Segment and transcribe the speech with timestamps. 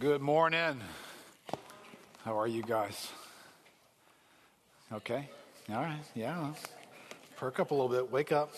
[0.00, 0.80] Good morning.
[2.24, 3.10] How are you guys?
[4.92, 5.28] Okay.
[5.68, 5.98] All right.
[6.14, 6.52] Yeah.
[7.36, 8.08] Perk up a little bit.
[8.08, 8.52] Wake up.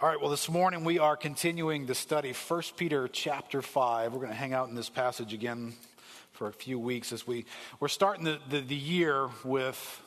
[0.00, 0.20] All right.
[0.20, 4.12] Well, this morning we are continuing to study 1 Peter chapter 5.
[4.12, 5.72] We're going to hang out in this passage again
[6.30, 7.44] for a few weeks as we,
[7.80, 10.00] we're starting the, the, the year with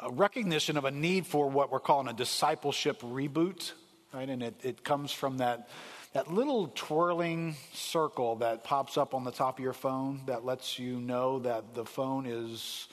[0.00, 3.72] a recognition of a need for what we're calling a discipleship reboot.
[4.14, 4.28] Right.
[4.28, 5.68] And it, it comes from that
[6.16, 10.78] that little twirling circle that pops up on the top of your phone that lets
[10.78, 12.88] you know that the phone is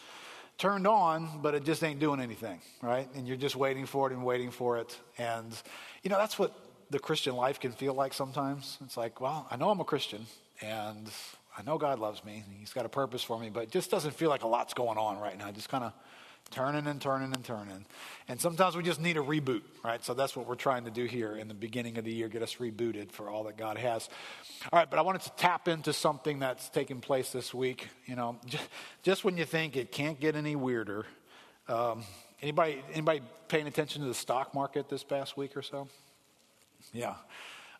[0.57, 3.07] turned on, but it just ain't doing anything, right?
[3.15, 4.99] And you're just waiting for it and waiting for it.
[5.17, 5.55] And,
[6.03, 6.53] you know, that's what
[6.89, 8.77] the Christian life can feel like sometimes.
[8.83, 10.25] It's like, well, I know I'm a Christian
[10.61, 11.09] and
[11.57, 12.43] I know God loves me.
[12.45, 14.73] And He's got a purpose for me, but it just doesn't feel like a lot's
[14.73, 15.49] going on right now.
[15.49, 15.93] Just kind of
[16.51, 17.85] turning and turning and turning.
[18.27, 20.03] And sometimes we just need a reboot, right?
[20.03, 22.41] So that's what we're trying to do here in the beginning of the year, get
[22.41, 24.07] us rebooted for all that God has.
[24.71, 27.87] All right, but I wanted to tap into something that's taking place this week.
[28.05, 28.69] You know, just,
[29.01, 31.05] just when you think it can't get any weirder.
[31.67, 32.03] Um,
[32.41, 35.87] anybody, anybody paying attention to the stock market this past week or so?
[36.91, 37.15] Yeah.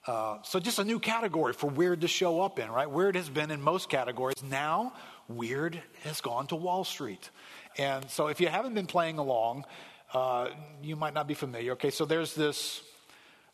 [0.05, 2.89] Uh, so just a new category for weird to show up in, right?
[2.89, 4.43] Weird has been in most categories.
[4.43, 4.93] Now,
[5.29, 7.29] weird has gone to Wall Street.
[7.77, 9.65] And so if you haven't been playing along,
[10.13, 10.49] uh,
[10.81, 11.73] you might not be familiar.
[11.73, 12.83] Okay, so there's this,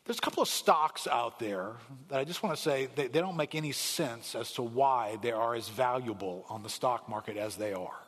[0.04, 1.72] there's a couple of stocks out there
[2.08, 5.18] that I just want to say they, they don't make any sense as to why
[5.22, 7.98] they are as valuable on the stock market as they are.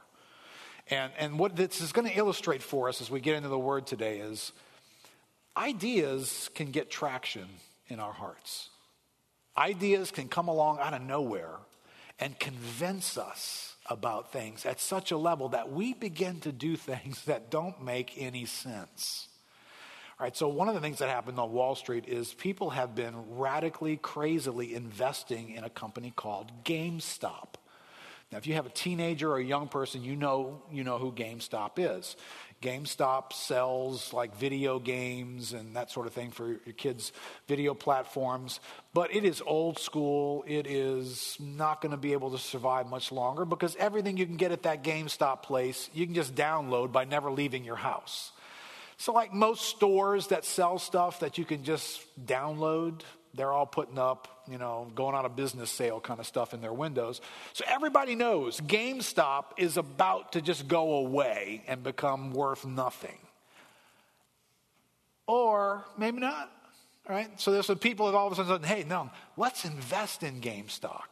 [0.89, 3.59] And, and what this is going to illustrate for us as we get into the
[3.59, 4.53] word today is
[5.57, 7.47] ideas can get traction
[7.89, 8.69] in our hearts.
[9.57, 11.57] Ideas can come along out of nowhere
[12.19, 17.25] and convince us about things at such a level that we begin to do things
[17.27, 19.29] that don't make any sense.
[20.19, 22.95] All right, so one of the things that happened on Wall Street is people have
[22.95, 27.55] been radically, crazily investing in a company called GameStop.
[28.31, 31.13] Now, if you have a teenager or a young person, you know, you know who
[31.13, 32.17] GameStop is.
[32.63, 37.13] GameStop sells like video games and that sort of thing for your kids'
[37.49, 38.61] video platforms,
[38.95, 40.45] but it is old school.
[40.47, 44.37] It is not going to be able to survive much longer because everything you can
[44.37, 48.31] get at that GameStop place, you can just download by never leaving your house.
[48.97, 53.01] So, like most stores that sell stuff that you can just download,
[53.35, 56.61] they're all putting up, you know, going on a business sale kind of stuff in
[56.61, 57.21] their windows.
[57.53, 63.19] So everybody knows GameStop is about to just go away and become worth nothing.
[65.27, 66.51] Or maybe not,
[67.09, 67.29] right?
[67.41, 71.03] So there's some people that all of a sudden, hey, no, let's invest in GameStop.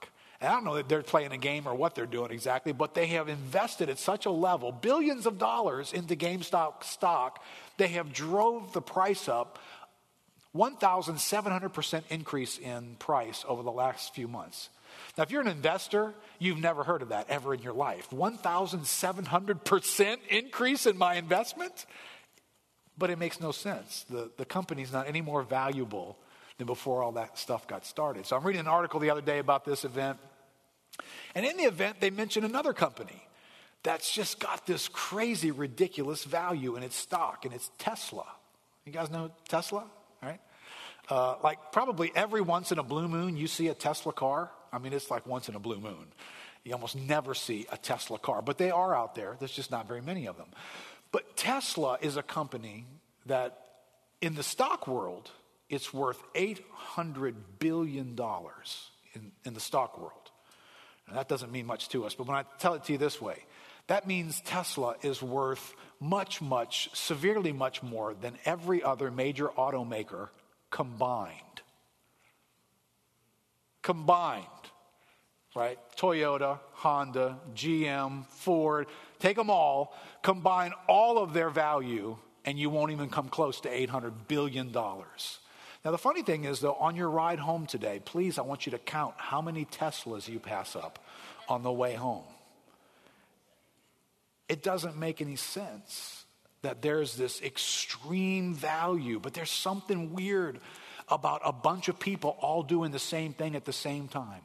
[0.41, 2.95] And I don't know that they're playing a game or what they're doing exactly, but
[2.95, 7.45] they have invested at such a level, billions of dollars into GameStop stock,
[7.77, 9.59] they have drove the price up
[10.57, 14.69] 1,700% increase in price over the last few months.
[15.17, 18.11] Now, if you're an investor, you've never heard of that ever in your life.
[18.11, 21.87] 1,700% increase in my investment?
[22.99, 24.05] But it makes no sense.
[24.11, 26.19] The, the company's not any more valuable
[26.59, 28.27] than before all that stuff got started.
[28.27, 30.19] So I'm reading an article the other day about this event.
[31.35, 33.27] And in the event, they mention another company
[33.83, 38.27] that's just got this crazy, ridiculous value in its stock, and it's Tesla.
[38.85, 39.85] You guys know Tesla?
[41.11, 44.51] Uh, like probably every once in a blue moon, you see a Tesla car.
[44.73, 46.07] I mean, it's like once in a blue moon.
[46.63, 49.37] You almost never see a Tesla car, but they are out there.
[49.39, 50.49] There's just not very many of them.
[51.11, 52.87] But Tesla is a company
[53.27, 53.59] that,
[54.21, 55.31] in the stock world,
[55.69, 58.17] it's worth $800 billion
[59.15, 60.31] in, in the stock world.
[61.09, 63.21] And that doesn't mean much to us, but when I tell it to you this
[63.21, 63.45] way,
[63.89, 70.29] that means Tesla is worth much, much, severely much more than every other major automaker
[70.71, 71.37] combined.
[73.83, 74.47] Combined,
[75.55, 75.79] right?
[75.97, 78.87] Toyota, Honda, GM, Ford,
[79.19, 83.69] take them all, combine all of their value, and you won't even come close to
[83.69, 84.71] $800 billion.
[84.73, 88.73] Now, the funny thing is, though, on your ride home today, please, I want you
[88.73, 90.99] to count how many Teslas you pass up
[91.49, 92.25] on the way home
[94.51, 96.20] it doesn't make any sense
[96.63, 100.61] that there's this extreme value, but there's something weird
[101.09, 104.43] about a bunch of people all doing the same thing at the same time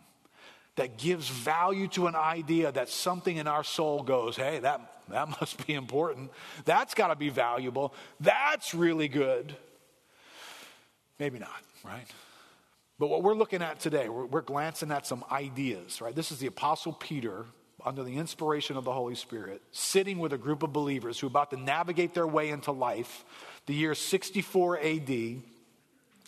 [0.76, 5.30] that gives value to an idea that something in our soul goes, hey, that, that
[5.42, 6.32] must be important.
[6.66, 7.94] That's got to be valuable.
[8.20, 9.56] That's really good.
[11.20, 12.08] Maybe not, right?
[13.00, 16.16] But what we're looking at today, we're, we're glancing at some ideas, right?
[16.16, 17.46] This is the Apostle Peter
[17.86, 21.30] under the inspiration of the Holy Spirit, sitting with a group of believers who are
[21.30, 23.24] about to navigate their way into life,
[23.68, 25.10] the year 64 AD.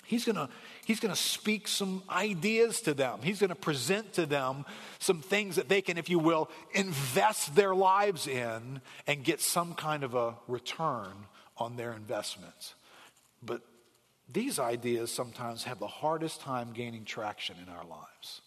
[0.06, 0.48] He's going
[0.86, 3.20] he's to speak some ideas to them.
[3.22, 4.66] He's going to present to them
[5.00, 9.74] some things that they can, if you will, invest their lives in and get some
[9.74, 11.12] kind of a return
[11.58, 12.76] on their investments.
[13.44, 13.62] But
[14.32, 18.42] these ideas sometimes have the hardest time gaining traction in our lives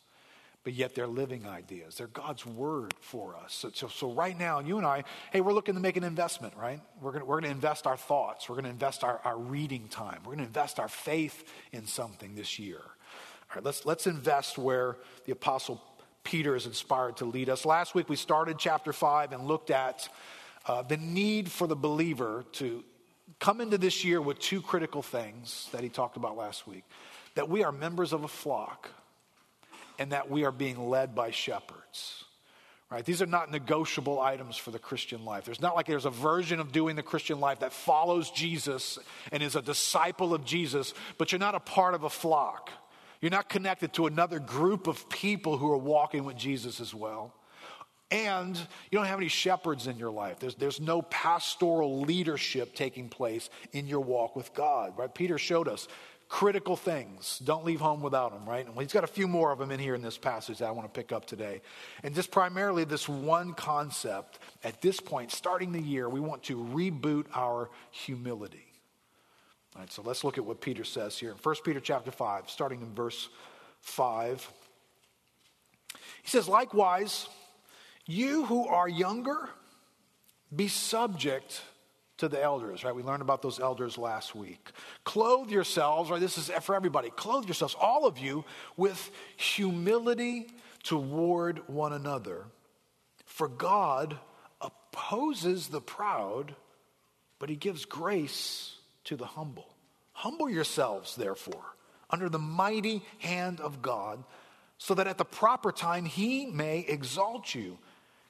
[0.62, 1.96] but yet they're living ideas.
[1.96, 3.54] They're God's word for us.
[3.54, 6.54] So, so, so, right now, you and I, hey, we're looking to make an investment,
[6.56, 6.80] right?
[7.00, 8.48] We're going we're to invest our thoughts.
[8.48, 10.18] We're going to invest our, our reading time.
[10.18, 12.80] We're going to invest our faith in something this year.
[12.80, 15.82] All right, let's, let's invest where the Apostle
[16.24, 17.64] Peter is inspired to lead us.
[17.64, 20.08] Last week, we started chapter 5 and looked at
[20.66, 22.84] uh, the need for the believer to
[23.38, 26.84] come into this year with two critical things that he talked about last week
[27.34, 28.90] that we are members of a flock
[30.00, 32.24] and that we are being led by shepherds.
[32.90, 33.04] Right?
[33.04, 35.44] These are not negotiable items for the Christian life.
[35.44, 38.98] There's not like there's a version of doing the Christian life that follows Jesus
[39.30, 42.70] and is a disciple of Jesus, but you're not a part of a flock.
[43.20, 47.32] You're not connected to another group of people who are walking with Jesus as well.
[48.10, 50.40] And you don't have any shepherds in your life.
[50.40, 55.14] There's, there's no pastoral leadership taking place in your walk with God, right?
[55.14, 55.86] Peter showed us
[56.30, 57.40] critical things.
[57.44, 58.64] Don't leave home without them, right?
[58.64, 60.70] And he's got a few more of them in here in this passage that I
[60.70, 61.60] want to pick up today.
[62.04, 66.56] And just primarily this one concept at this point, starting the year, we want to
[66.56, 68.64] reboot our humility.
[69.74, 71.32] All right, so let's look at what Peter says here.
[71.32, 73.28] In 1 Peter chapter 5, starting in verse
[73.80, 74.48] 5.
[76.22, 77.28] He says, Likewise,
[78.06, 79.50] you who are younger,
[80.54, 81.60] be subject
[82.20, 82.94] to the elders, right?
[82.94, 84.70] We learned about those elders last week.
[85.04, 86.20] Clothe yourselves, right?
[86.20, 87.10] This is for everybody.
[87.10, 88.44] Clothe yourselves, all of you,
[88.76, 90.46] with humility
[90.82, 92.44] toward one another.
[93.24, 94.18] For God
[94.60, 96.54] opposes the proud,
[97.38, 99.74] but he gives grace to the humble.
[100.12, 101.74] Humble yourselves, therefore,
[102.10, 104.22] under the mighty hand of God,
[104.76, 107.78] so that at the proper time he may exalt you,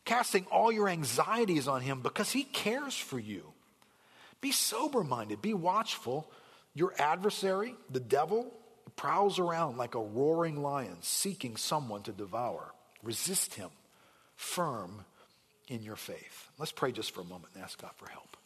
[0.05, 3.53] casting all your anxieties on him because he cares for you.
[4.41, 6.31] Be sober minded, be watchful.
[6.75, 8.53] Your adversary, the devil,
[8.97, 12.73] prowls around like a roaring lion seeking someone to devour.
[13.03, 13.71] Resist him,
[14.37, 15.05] firm
[15.69, 16.49] in your faith.
[16.59, 18.37] Let's pray just for a moment and ask God for help.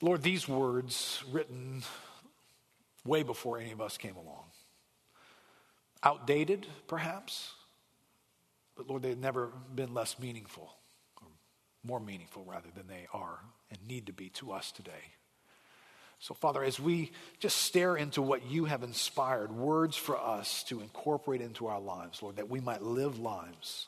[0.00, 1.82] Lord, these words written
[3.04, 4.44] way before any of us came along.
[6.02, 7.52] Outdated, perhaps,
[8.76, 10.74] but Lord, they've never been less meaningful
[11.86, 13.40] more meaningful rather than they are
[13.70, 15.12] and need to be to us today.
[16.18, 20.80] So, Father, as we just stare into what you have inspired, words for us to
[20.80, 23.86] incorporate into our lives, Lord, that we might live lives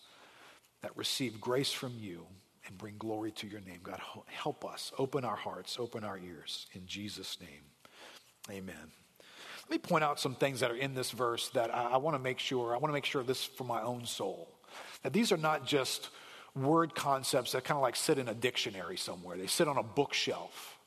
[0.82, 2.26] that receive grace from you
[2.66, 3.80] and bring glory to your name.
[3.82, 4.92] God, help us.
[4.98, 6.66] Open our hearts, open our ears.
[6.74, 8.92] In Jesus' name, amen.
[9.62, 12.14] Let me point out some things that are in this verse that I, I want
[12.14, 14.48] to make sure, I want to make sure this for my own soul.
[15.02, 16.10] That these are not just
[16.62, 19.82] word concepts that kind of like sit in a dictionary somewhere, they sit on a
[19.82, 20.78] bookshelf.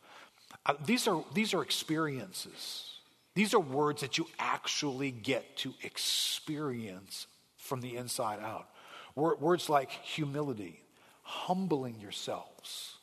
[0.66, 2.92] Uh, these, are, these are experiences.
[3.34, 7.28] These are words that you actually get to experience
[7.58, 8.68] from the inside out.
[9.16, 10.82] Words like humility,
[11.24, 12.96] humbling yourselves.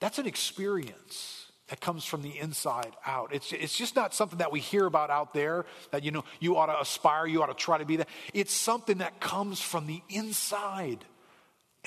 [0.00, 3.34] That's an experience that comes from the inside out.
[3.34, 6.56] It's, it's just not something that we hear about out there that, you know, you
[6.56, 8.08] ought to aspire, you ought to try to be that.
[8.32, 11.04] It's something that comes from the inside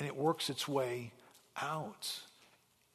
[0.01, 1.11] and it works its way
[1.61, 2.21] out.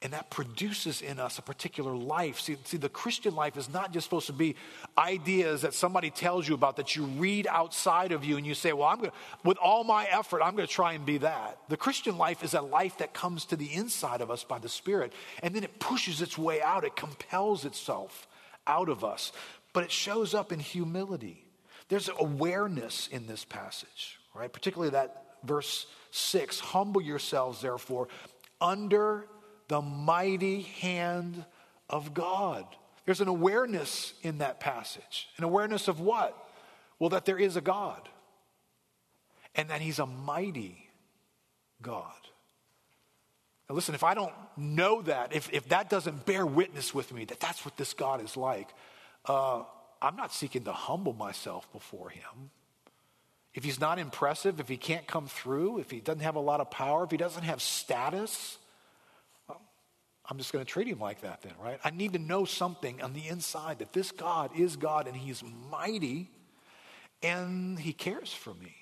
[0.02, 2.40] And that produces in us a particular life.
[2.40, 4.56] See, see, the Christian life is not just supposed to be
[4.98, 8.72] ideas that somebody tells you about that you read outside of you and you say,
[8.72, 11.58] Well, I'm going to, with all my effort, I'm going to try and be that.
[11.68, 14.68] The Christian life is a life that comes to the inside of us by the
[14.68, 15.12] Spirit,
[15.44, 16.82] and then it pushes its way out.
[16.82, 18.26] It compels itself
[18.66, 19.30] out of us.
[19.72, 21.44] But it shows up in humility.
[21.88, 24.52] There's awareness in this passage, right?
[24.52, 28.08] Particularly that verse 6 Humble yourselves, therefore,
[28.60, 29.26] under
[29.68, 31.44] the mighty hand
[31.88, 32.64] of God.
[33.04, 35.28] There's an awareness in that passage.
[35.38, 36.36] An awareness of what?
[36.98, 38.08] Well, that there is a God
[39.54, 40.88] and that He's a mighty
[41.82, 42.12] God.
[43.68, 47.24] Now, listen, if I don't know that, if, if that doesn't bear witness with me
[47.26, 48.68] that that's what this God is like,
[49.26, 49.62] uh,
[50.00, 52.50] I'm not seeking to humble myself before Him
[53.56, 56.60] if he's not impressive, if he can't come through, if he doesn't have a lot
[56.60, 58.58] of power, if he doesn't have status,
[59.48, 59.60] well,
[60.28, 61.80] I'm just going to treat him like that then, right?
[61.82, 65.42] I need to know something on the inside that this God is God and he's
[65.70, 66.28] mighty
[67.22, 68.74] and he cares for me.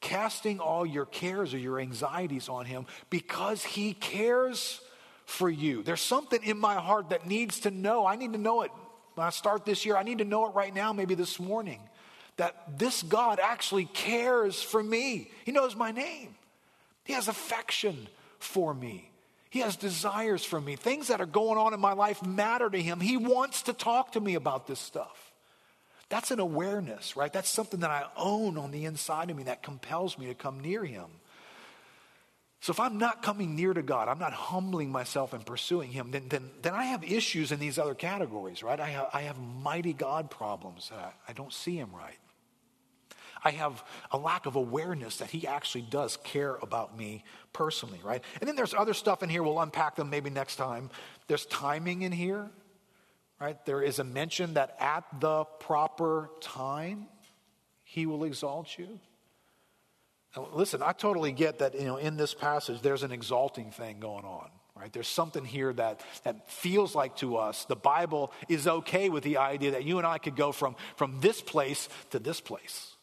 [0.00, 4.80] Casting all your cares or your anxieties on him because he cares
[5.26, 5.82] for you.
[5.82, 8.06] There's something in my heart that needs to know.
[8.06, 8.70] I need to know it
[9.18, 11.80] when I start this year, I need to know it right now, maybe this morning,
[12.38, 15.30] that this God actually cares for me.
[15.44, 16.34] He knows my name,
[17.04, 19.10] He has affection for me.
[19.50, 20.76] He has desires for me.
[20.76, 23.00] Things that are going on in my life matter to him.
[23.00, 25.32] He wants to talk to me about this stuff.
[26.10, 27.32] That's an awareness, right?
[27.32, 30.60] That's something that I own on the inside of me that compels me to come
[30.60, 31.06] near him.
[32.60, 36.10] So if I'm not coming near to God, I'm not humbling myself and pursuing him,
[36.10, 38.80] then, then, then I have issues in these other categories, right?
[38.80, 40.90] I have, I have mighty God problems.
[41.26, 42.18] I don't see him right.
[43.44, 48.22] I have a lack of awareness that he actually does care about me personally, right?
[48.40, 49.42] And then there's other stuff in here.
[49.42, 50.90] We'll unpack them maybe next time.
[51.26, 52.50] There's timing in here,
[53.40, 53.64] right?
[53.66, 57.06] There is a mention that at the proper time,
[57.84, 59.00] he will exalt you.
[60.36, 64.00] Now, listen, I totally get that, you know, in this passage, there's an exalting thing
[64.00, 64.50] going on.
[64.76, 64.92] Right?
[64.92, 69.38] There's something here that, that feels like to us the Bible is okay with the
[69.38, 72.94] idea that you and I could go from, from this place to this place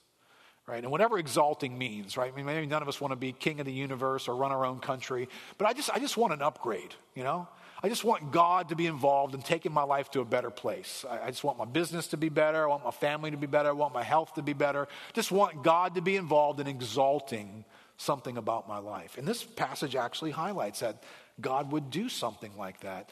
[0.67, 0.81] right?
[0.81, 2.31] And whatever exalting means, right?
[2.31, 4.51] I mean, maybe none of us want to be king of the universe or run
[4.51, 7.48] our own country, but I just, I just want an upgrade, you know?
[7.84, 11.05] I just want God to be involved in taking my life to a better place.
[11.07, 12.63] I, I just want my business to be better.
[12.63, 13.69] I want my family to be better.
[13.69, 14.88] I want my health to be better.
[15.13, 17.63] Just want God to be involved in exalting
[17.98, 19.17] something about my life.
[19.17, 21.03] And this passage actually highlights that
[21.39, 23.10] God would do something like that.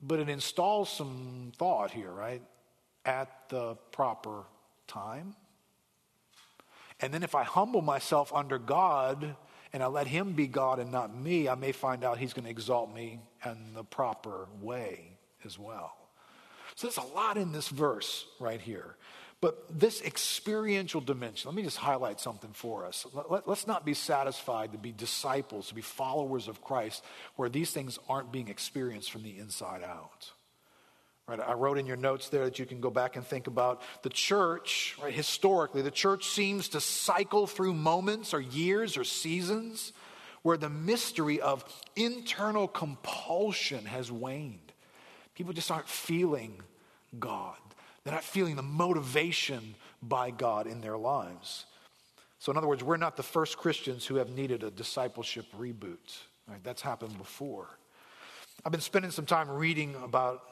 [0.00, 2.42] But it installs some thought here, right?
[3.04, 4.44] At the proper
[4.86, 5.34] time
[7.00, 9.36] and then if I humble myself under God
[9.72, 12.44] and I let Him be God and not me, I may find out He's going
[12.44, 15.96] to exalt me in the proper way as well.
[16.74, 18.96] So there's a lot in this verse right here.
[19.40, 23.04] But this experiential dimension, let me just highlight something for us.
[23.28, 27.04] Let, us not be satisfied to be disciples, to be followers of Christ,
[27.36, 30.30] where these things aren't being experienced from the inside out.
[31.26, 33.80] Right, I wrote in your notes there that you can go back and think about
[34.02, 39.94] the church, right, historically, the church seems to cycle through moments or years or seasons
[40.42, 41.64] where the mystery of
[41.96, 44.72] internal compulsion has waned.
[45.34, 46.60] People just aren't feeling
[47.18, 47.56] God.
[48.04, 51.64] They're not feeling the motivation by God in their lives.
[52.38, 56.18] So, in other words, we're not the first Christians who have needed a discipleship reboot.
[56.46, 56.62] Right?
[56.62, 57.66] That's happened before.
[58.66, 60.42] I've been spending some time reading about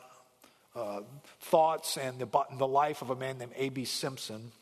[0.75, 1.01] uh,
[1.41, 3.85] thoughts and the, the life of a man named A.B.
[3.85, 4.53] Simpson.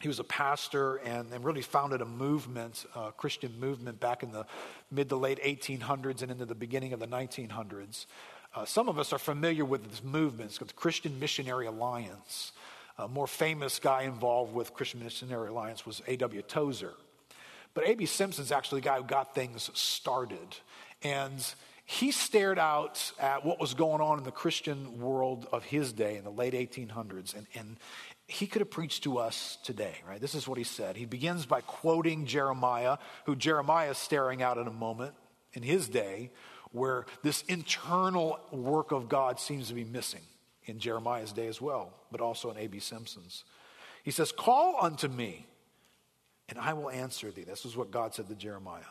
[0.00, 4.32] He was a pastor and, and really founded a movement, a Christian movement, back in
[4.32, 4.46] the
[4.90, 8.06] mid to late 1800s and into the beginning of the 1900s.
[8.54, 10.50] Uh, some of us are familiar with this movement.
[10.50, 12.52] It's called the Christian Missionary Alliance.
[12.98, 16.42] A more famous guy involved with Christian Missionary Alliance was A.W.
[16.42, 16.92] Tozer.
[17.74, 18.04] But A.B.
[18.06, 20.56] Simpson's actually the guy who got things started.
[21.02, 21.42] And
[21.84, 26.16] he stared out at what was going on in the Christian world of his day
[26.16, 27.76] in the late 1800s, and, and
[28.26, 30.20] he could have preached to us today, right?
[30.20, 30.96] This is what he said.
[30.96, 35.14] He begins by quoting Jeremiah, who Jeremiah is staring out at a moment
[35.52, 36.30] in his day
[36.70, 40.22] where this internal work of God seems to be missing
[40.64, 42.78] in Jeremiah's day as well, but also in A.B.
[42.78, 43.44] Simpson's.
[44.04, 45.46] He says, Call unto me,
[46.48, 47.44] and I will answer thee.
[47.44, 48.82] This is what God said to Jeremiah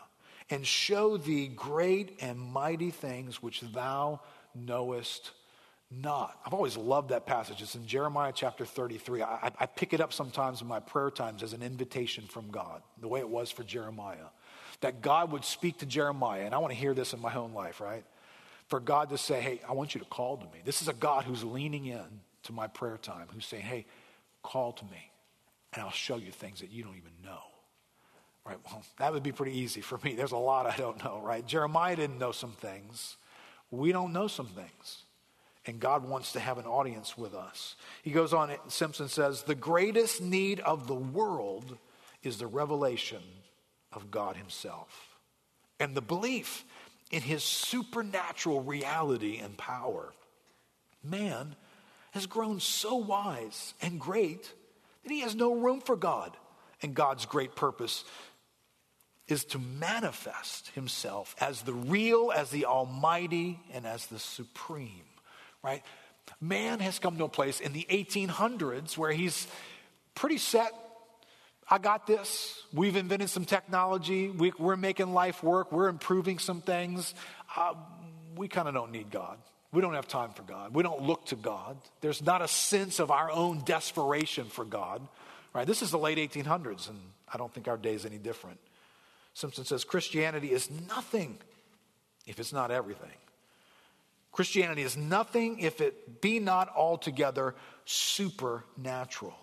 [0.52, 4.20] and show thee great and mighty things which thou
[4.54, 5.32] knowest
[5.90, 6.38] not.
[6.46, 7.62] I've always loved that passage.
[7.62, 9.24] It's in Jeremiah chapter 33.
[9.24, 12.82] I, I, pick it up sometimes in my prayer times as an invitation from God,
[13.00, 14.30] the way it was for Jeremiah.
[14.82, 17.54] That God would speak to Jeremiah, and I want to hear this in my own
[17.54, 18.04] life, right?
[18.68, 20.62] For God to say, hey, I want you to call to me.
[20.64, 23.86] This is a God who's leaning in to my prayer time, who's saying, hey,
[24.44, 25.12] call to me,
[25.74, 27.51] and I'll show you things that you don't even know.
[28.46, 30.16] Right, well, that would be pretty easy for me.
[30.16, 31.46] There's a lot I don't know, right?
[31.46, 33.18] Jeremiah didn't know some things.
[33.70, 35.04] We don't know some things.
[35.68, 37.76] And God wants to have an audience with us.
[38.02, 41.78] He goes on, Simpson says, the greatest need of the world
[42.24, 43.22] is the revelation
[43.94, 45.18] of God Himself
[45.80, 46.66] and the belief
[47.12, 50.14] in His supernatural reality and power.
[51.04, 51.56] Man
[52.12, 54.52] has grown so wise and great
[55.04, 56.36] that he has no room for God
[56.82, 58.04] and God's great purpose
[59.32, 65.06] is to manifest himself as the real, as the almighty, and as the supreme,
[65.64, 65.84] right?
[66.40, 69.48] Man has come to a place in the 1800s where he's
[70.16, 70.72] pretty set.
[71.70, 72.62] I got this.
[72.74, 74.30] We've invented some technology.
[74.30, 75.72] We, are making life work.
[75.72, 77.14] We're improving some things.
[77.56, 77.76] Uh,
[78.36, 79.38] we kind of don't need God.
[79.72, 80.76] We don't have time for God.
[80.76, 81.78] We don't look to God.
[82.02, 85.08] There's not a sense of our own desperation for God.
[85.54, 85.68] Right?
[85.68, 87.00] This is the late 1800s, and
[87.32, 88.60] I don't think our day is any different.
[89.34, 91.38] Simpson says Christianity is nothing
[92.26, 93.10] if it's not everything.
[94.32, 99.36] Christianity is nothing if it be not altogether supernatural.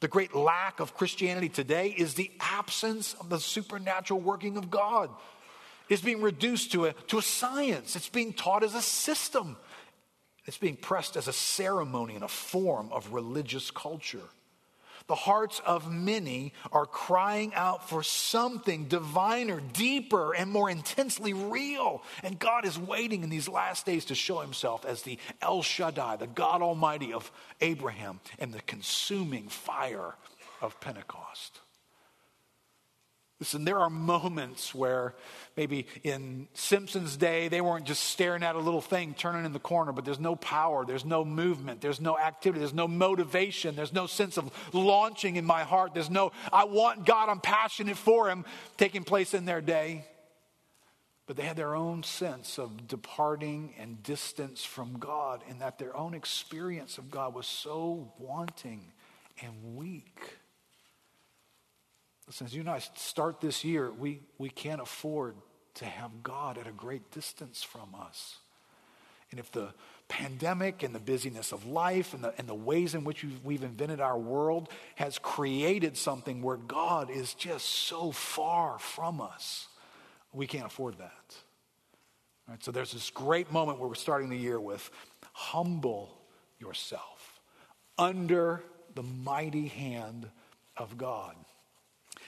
[0.00, 5.10] The great lack of Christianity today is the absence of the supernatural working of God.
[5.88, 9.56] It's being reduced to a, to a science, it's being taught as a system,
[10.46, 14.28] it's being pressed as a ceremony and a form of religious culture.
[15.06, 22.02] The hearts of many are crying out for something diviner, deeper, and more intensely real.
[22.22, 26.16] And God is waiting in these last days to show himself as the El Shaddai,
[26.16, 27.30] the God Almighty of
[27.60, 30.14] Abraham, and the consuming fire
[30.60, 31.60] of Pentecost.
[33.40, 35.14] Listen, there are moments where
[35.56, 39.58] maybe in Simpson's day, they weren't just staring at a little thing turning in the
[39.58, 43.94] corner, but there's no power, there's no movement, there's no activity, there's no motivation, there's
[43.94, 48.28] no sense of launching in my heart, there's no, I want God, I'm passionate for
[48.28, 48.44] Him
[48.76, 50.04] taking place in their day.
[51.26, 55.96] But they had their own sense of departing and distance from God, and that their
[55.96, 58.92] own experience of God was so wanting
[59.40, 60.39] and weak.
[62.40, 65.34] As you and I start this year, we, we can't afford
[65.74, 68.38] to have God at a great distance from us.
[69.30, 69.72] And if the
[70.08, 73.62] pandemic and the busyness of life and the, and the ways in which we've, we've
[73.62, 79.68] invented our world has created something where God is just so far from us,
[80.32, 81.34] we can't afford that.
[82.48, 84.90] Right, so there's this great moment where we're starting the year with
[85.32, 86.16] humble
[86.58, 87.40] yourself
[87.98, 88.62] under
[88.94, 90.28] the mighty hand
[90.76, 91.34] of God.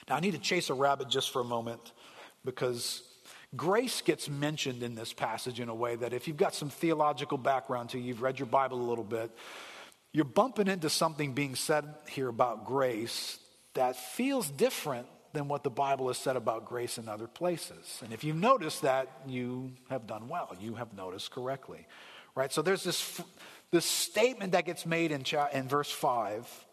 [0.09, 1.93] Now, I need to chase a rabbit just for a moment
[2.43, 3.03] because
[3.55, 7.37] grace gets mentioned in this passage in a way that if you've got some theological
[7.37, 9.31] background to you, you've read your Bible a little bit,
[10.11, 13.39] you're bumping into something being said here about grace
[13.73, 17.99] that feels different than what the Bible has said about grace in other places.
[18.03, 20.55] And if you notice that, you have done well.
[20.59, 21.87] You have noticed correctly.
[22.35, 22.51] Right?
[22.51, 23.21] So there's this,
[23.71, 26.65] this statement that gets made in, in verse 5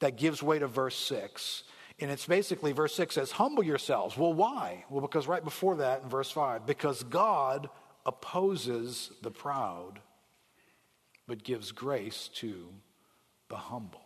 [0.00, 1.64] that gives way to verse 6
[2.00, 4.16] and it's basically, verse 6 says, Humble yourselves.
[4.16, 4.84] Well, why?
[4.88, 7.68] Well, because right before that in verse 5, because God
[8.06, 10.00] opposes the proud,
[11.26, 12.68] but gives grace to
[13.48, 14.04] the humble.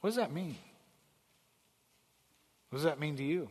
[0.00, 0.56] What does that mean?
[2.70, 3.48] What does that mean to you?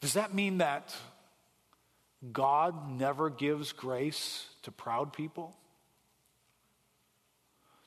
[0.00, 0.94] Does that mean that
[2.32, 5.54] God never gives grace to proud people?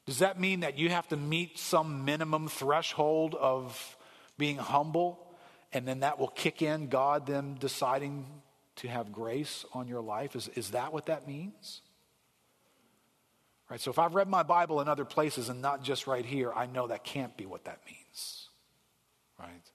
[0.09, 3.95] Does that mean that you have to meet some minimum threshold of
[4.39, 5.19] being humble
[5.71, 8.25] and then that will kick in God then deciding
[8.77, 10.35] to have grace on your life?
[10.35, 11.81] Is, is that what that means?
[13.69, 16.51] Right, so if I've read my Bible in other places and not just right here,
[16.55, 18.49] I know that can't be what that means.
[19.39, 19.71] Right?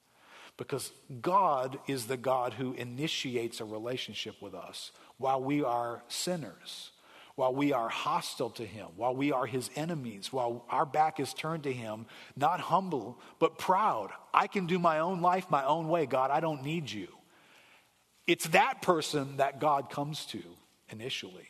[0.56, 0.90] Because
[1.22, 6.90] God is the God who initiates a relationship with us while we are sinners
[7.36, 11.34] while we are hostile to him, while we are his enemies, while our back is
[11.34, 14.10] turned to him, not humble, but proud.
[14.32, 16.06] I can do my own life my own way.
[16.06, 17.08] God, I don't need you.
[18.26, 20.42] It's that person that God comes to
[20.90, 21.48] initially.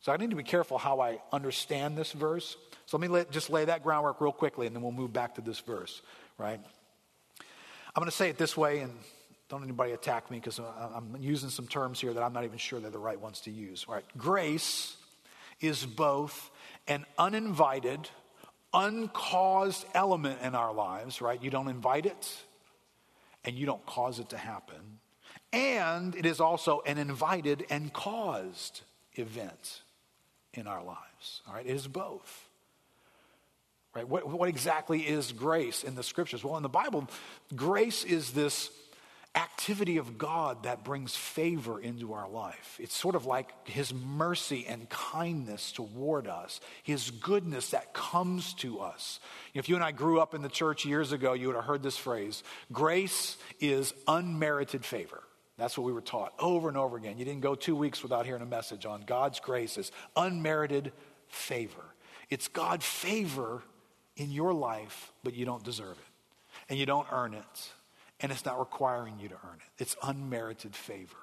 [0.00, 2.56] So I need to be careful how I understand this verse.
[2.86, 5.42] So let me just lay that groundwork real quickly and then we'll move back to
[5.42, 6.00] this verse,
[6.38, 6.60] right?
[7.38, 8.92] I'm going to say it this way and
[9.50, 12.44] don't anybody attack me because uh, uh, I'm using some terms here that I'm not
[12.44, 13.84] even sure they're the right ones to use.
[13.86, 14.04] All right.
[14.16, 14.96] Grace
[15.60, 16.50] is both
[16.86, 18.08] an uninvited,
[18.72, 21.42] uncaused element in our lives, right?
[21.42, 22.42] You don't invite it
[23.44, 25.00] and you don't cause it to happen.
[25.52, 28.82] And it is also an invited and caused
[29.14, 29.82] event
[30.54, 31.42] in our lives.
[31.48, 31.66] All right.
[31.66, 32.46] It is both.
[33.96, 34.08] Right?
[34.08, 36.44] What, what exactly is grace in the scriptures?
[36.44, 37.08] Well, in the Bible,
[37.56, 38.70] grace is this
[39.34, 42.76] activity of God that brings favor into our life.
[42.80, 48.80] It's sort of like His mercy and kindness toward us, His goodness that comes to
[48.80, 49.20] us.
[49.54, 51.82] If you and I grew up in the church years ago, you would have heard
[51.82, 55.22] this phrase grace is unmerited favor.
[55.58, 57.18] That's what we were taught over and over again.
[57.18, 60.92] You didn't go two weeks without hearing a message on God's grace is unmerited
[61.28, 61.84] favor.
[62.30, 63.62] It's God's favor
[64.16, 66.68] in your life, but you don't deserve it.
[66.68, 67.72] And you don't earn it
[68.20, 69.82] and it's not requiring you to earn it.
[69.82, 71.16] It's unmerited favor.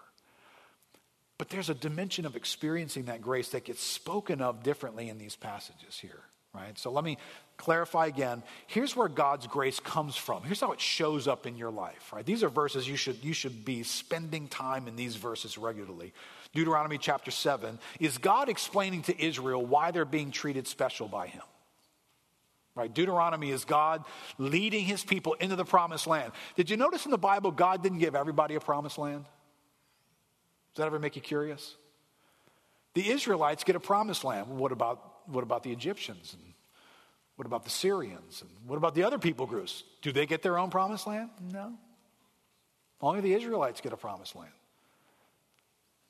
[1.37, 5.35] But there's a dimension of experiencing that grace that gets spoken of differently in these
[5.35, 6.21] passages here,
[6.53, 6.77] right?
[6.79, 7.19] So let me
[7.57, 8.41] clarify again.
[8.65, 10.41] Here's where God's grace comes from.
[10.43, 12.25] Here's how it shows up in your life, right?
[12.25, 16.11] These are verses you should, you should be spending time in these verses regularly.
[16.53, 21.43] Deuteronomy chapter 7 is God explaining to Israel why they're being treated special by Him.
[22.77, 22.93] Right?
[22.93, 24.05] Deuteronomy is God
[24.37, 26.31] leading his people into the promised land.
[26.55, 29.25] Did you notice in the Bible God didn't give everybody a promised land?
[30.73, 31.75] Does that ever make you curious?
[32.93, 34.47] The Israelites get a promised land.
[34.47, 36.35] What about, what about the Egyptians?
[36.39, 36.53] And
[37.35, 38.41] what about the Syrians?
[38.41, 39.83] And what about the other people groups?
[40.03, 41.31] Do they get their own promised land?
[41.51, 41.73] No.
[43.01, 44.51] Only the Israelites get a promised land.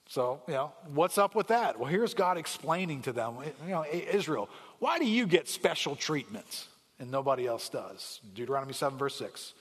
[0.10, 1.78] So, you know, what's up with that?
[1.78, 6.68] Well, here's God explaining to them, you know, Israel, why do you get special treatments
[7.00, 8.22] and nobody else does?
[8.34, 9.54] Deuteronomy 7, verse 6.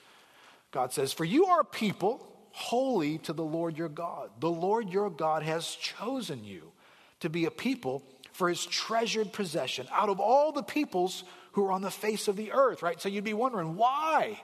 [0.71, 4.29] God says, For you are a people holy to the Lord your God.
[4.39, 6.71] The Lord your God has chosen you
[7.19, 11.71] to be a people for his treasured possession out of all the peoples who are
[11.71, 13.01] on the face of the earth, right?
[13.01, 14.39] So you'd be wondering, why?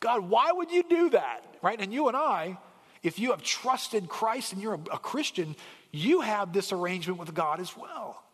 [0.00, 1.80] God, why would you do that, right?
[1.80, 2.58] And you and I,
[3.06, 5.54] if you have trusted Christ and you're a, a Christian,
[5.92, 8.24] you have this arrangement with God as well.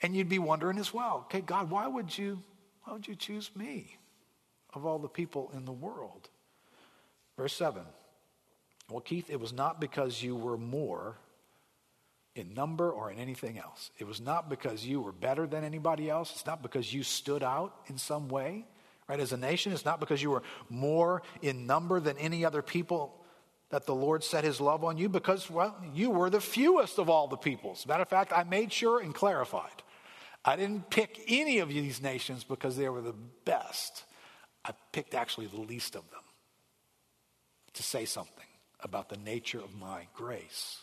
[0.00, 2.40] And you'd be wondering as well, okay, God, why would you,
[2.82, 3.98] why would you choose me
[4.72, 6.30] of all the people in the world?
[7.36, 7.82] Verse 7.
[8.88, 11.18] Well, Keith, it was not because you were more
[12.34, 13.90] in number or in anything else.
[13.98, 16.32] It was not because you were better than anybody else.
[16.32, 18.64] It's not because you stood out in some way,
[19.06, 19.20] right?
[19.20, 23.20] As a nation, it's not because you were more in number than any other people
[23.74, 27.10] that the Lord set his love on you, because, well, you were the fewest of
[27.10, 27.84] all the peoples.
[27.88, 29.82] Matter of fact, I made sure and clarified.
[30.44, 34.04] I didn't pick any of these nations because they were the best.
[34.64, 36.20] I picked actually the least of them
[37.72, 38.46] to say something
[38.78, 40.78] about the nature of my grace.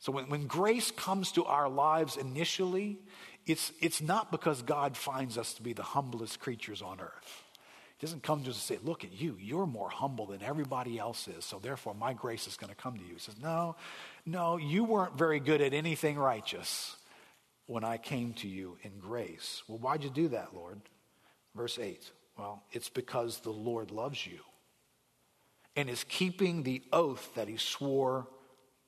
[0.00, 2.98] So when, when grace comes to our lives initially,
[3.46, 7.42] it's, it's not because God finds us to be the humblest creatures on earth.
[8.00, 11.28] He doesn't come just to say, Look at you, you're more humble than everybody else
[11.28, 13.12] is, so therefore my grace is going to come to you.
[13.12, 13.76] He says, No,
[14.24, 16.96] no, you weren't very good at anything righteous
[17.66, 19.62] when I came to you in grace.
[19.68, 20.80] Well, why'd you do that, Lord?
[21.54, 22.10] Verse 8.
[22.38, 24.38] Well, it's because the Lord loves you
[25.76, 28.26] and is keeping the oath that he swore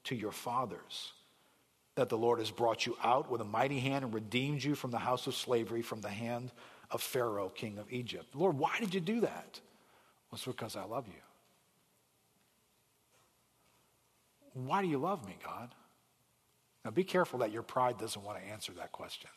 [0.04, 1.12] to your fathers
[1.96, 4.90] that the Lord has brought you out with a mighty hand and redeemed you from
[4.90, 6.50] the house of slavery, from the hand
[6.92, 8.34] of Pharaoh, king of Egypt.
[8.34, 9.60] Lord, why did you do that?
[10.30, 11.14] Well, it's because I love you.
[14.54, 15.74] Why do you love me, God?
[16.84, 19.30] Now be careful that your pride doesn't want to answer that question.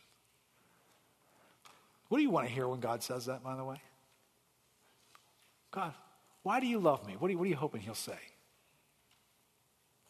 [2.08, 3.80] What do you want to hear when God says that, by the way?
[5.70, 5.94] God,
[6.42, 7.16] why do you love me?
[7.18, 8.18] What are you, what are you hoping he'll say?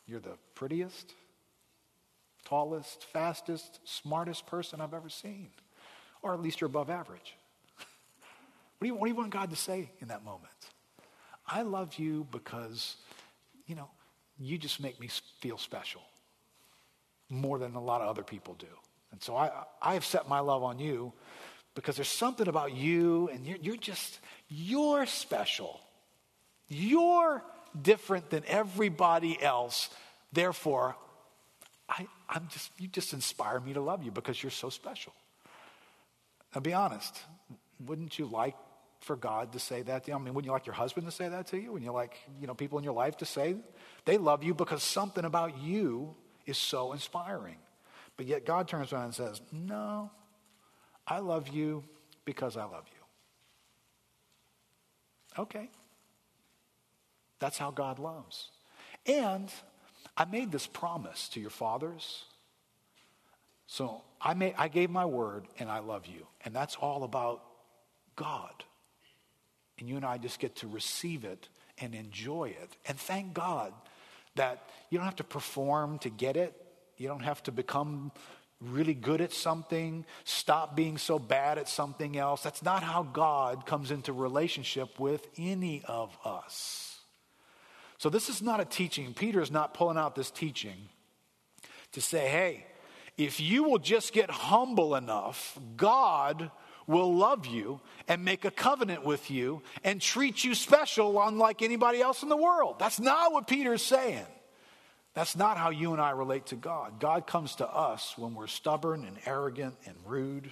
[0.07, 1.15] You're the prettiest,
[2.45, 5.51] tallest, fastest, smartest person I've ever seen.
[6.23, 7.37] Or at least you're above average.
[8.79, 10.53] what, do you, what do you want God to say in that moment?
[11.47, 12.97] I love you because,
[13.67, 13.89] you know,
[14.39, 15.09] you just make me
[15.41, 16.03] feel special
[17.29, 18.67] more than a lot of other people do.
[19.13, 19.51] And so I,
[19.81, 21.13] I have set my love on you
[21.75, 25.81] because there's something about you and you're, you're just, you're special.
[26.69, 27.43] You're
[27.81, 29.91] different than everybody else.
[30.33, 30.97] Therefore,
[31.89, 35.13] I, I'm just, you just inspire me to love you because you're so special.
[36.55, 37.21] Now, be honest.
[37.85, 38.57] Wouldn't you like
[39.01, 40.17] for God to say that to you?
[40.17, 41.73] I mean, wouldn't you like your husband to say that to you?
[41.73, 43.57] Wouldn't you like, you know, people in your life to say
[44.05, 46.15] they love you because something about you
[46.47, 47.59] is so inspiring?
[48.17, 50.11] But yet God turns around and says, No,
[51.07, 51.85] I love you
[52.25, 52.97] because I love you.
[55.43, 55.69] Okay.
[57.39, 58.49] That's how God loves.
[59.05, 59.53] And
[60.17, 62.25] I made this promise to your fathers.
[63.67, 66.27] So I, I gave my word and I love you.
[66.45, 67.43] And that's all about
[68.15, 68.65] God.
[69.79, 71.49] And you and I just get to receive it
[71.79, 72.77] and enjoy it.
[72.87, 73.73] And thank God
[74.37, 76.55] that you don't have to perform to get it.
[76.97, 78.13] You don't have to become
[78.61, 82.43] really good at something, stop being so bad at something else.
[82.43, 86.99] That's not how God comes into relationship with any of us.
[87.99, 89.13] So this is not a teaching.
[89.15, 90.89] Peter is not pulling out this teaching
[91.93, 92.67] to say, hey,
[93.17, 96.51] if you will just get humble enough, God
[96.87, 102.01] will love you and make a covenant with you and treat you special unlike anybody
[102.01, 102.77] else in the world.
[102.79, 104.27] That's not what Peter is saying.
[105.15, 107.01] That's not how you and I relate to God.
[107.01, 110.51] God comes to us when we're stubborn and arrogant and rude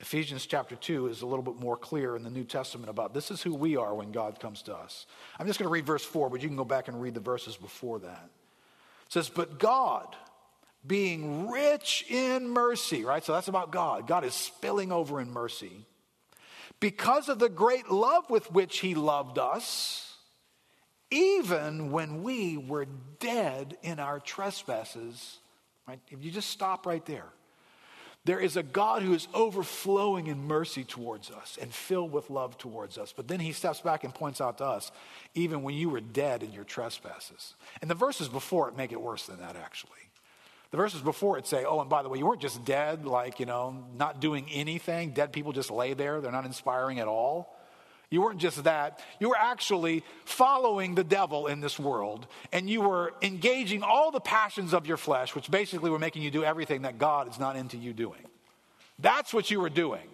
[0.00, 3.30] Ephesians chapter 2 is a little bit more clear in the New Testament about this
[3.30, 5.06] is who we are when God comes to us.
[5.38, 7.20] I'm just going to read verse 4, but you can go back and read the
[7.20, 8.28] verses before that.
[9.06, 10.14] It says, But God,
[10.86, 13.24] being rich in mercy, right?
[13.24, 14.06] So that's about God.
[14.06, 15.86] God is spilling over in mercy.
[16.80, 20.16] Because of the great love with which He loved us,
[21.10, 22.86] even when we were
[23.20, 25.38] dead in our trespasses,
[25.86, 26.00] right?
[26.10, 27.26] If you just stop right there.
[28.26, 32.56] There is a God who is overflowing in mercy towards us and filled with love
[32.56, 33.12] towards us.
[33.14, 34.90] But then he steps back and points out to us,
[35.34, 37.54] even when you were dead in your trespasses.
[37.82, 39.90] And the verses before it make it worse than that, actually.
[40.74, 43.38] The verses before it say, oh, and by the way, you weren't just dead, like,
[43.38, 45.12] you know, not doing anything.
[45.12, 47.56] Dead people just lay there, they're not inspiring at all.
[48.10, 48.98] You weren't just that.
[49.20, 54.18] You were actually following the devil in this world, and you were engaging all the
[54.18, 57.54] passions of your flesh, which basically were making you do everything that God is not
[57.54, 58.26] into you doing.
[58.98, 60.08] That's what you were doing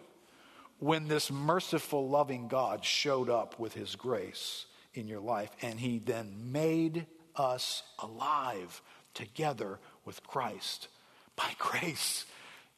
[0.79, 6.01] when this merciful, loving God showed up with his grace in your life, and he
[6.01, 8.83] then made us alive
[9.15, 10.89] together with Christ.
[11.37, 12.27] By grace,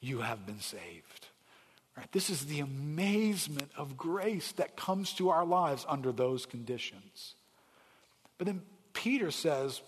[0.01, 1.27] you have been saved.
[1.97, 2.11] Right?
[2.13, 7.35] This is the amazement of grace that comes to our lives under those conditions.
[8.39, 9.83] But then Peter says,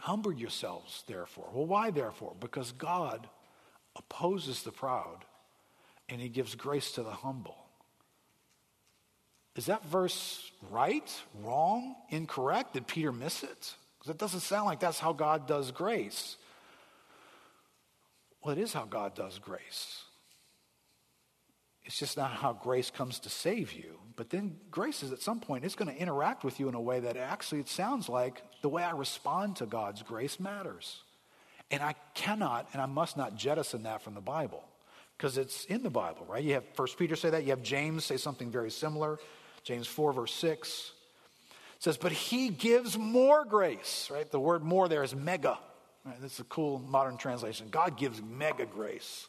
[0.00, 1.48] Humble yourselves, therefore.
[1.52, 2.34] Well, why, therefore?
[2.38, 3.28] Because God
[3.96, 5.24] opposes the proud
[6.08, 7.56] and he gives grace to the humble.
[9.56, 11.10] Is that verse right,
[11.42, 12.74] wrong, incorrect?
[12.74, 13.74] Did Peter miss it?
[14.08, 16.36] It doesn't sound like that's how God does grace.
[18.42, 20.02] Well, it is how God does grace.
[21.84, 23.98] It's just not how grace comes to save you.
[24.14, 26.80] But then grace is at some point, it's going to interact with you in a
[26.80, 31.02] way that actually it sounds like the way I respond to God's grace matters.
[31.70, 34.64] And I cannot and I must not jettison that from the Bible
[35.16, 36.42] because it's in the Bible, right?
[36.42, 37.44] You have First Peter say that.
[37.44, 39.18] You have James say something very similar.
[39.64, 40.92] James 4, verse 6
[41.78, 44.30] says, But he gives more grace, right?
[44.30, 45.58] The word more there is mega.
[46.04, 46.16] Right?
[46.22, 47.68] is a cool modern translation.
[47.70, 49.28] God gives mega grace.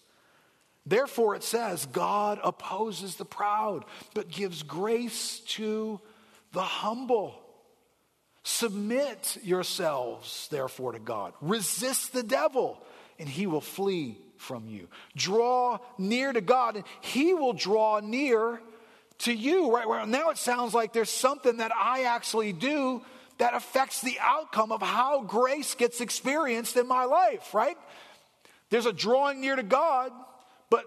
[0.85, 5.99] Therefore, it says, God opposes the proud, but gives grace to
[6.53, 7.39] the humble.
[8.43, 11.33] Submit yourselves, therefore, to God.
[11.41, 12.81] Resist the devil,
[13.19, 14.87] and he will flee from you.
[15.15, 18.61] Draw near to God, and he will draw near
[19.19, 19.73] to you.
[19.73, 23.01] Right well, now, it sounds like there's something that I actually do
[23.37, 27.77] that affects the outcome of how grace gets experienced in my life, right?
[28.69, 30.11] There's a drawing near to God
[30.69, 30.85] but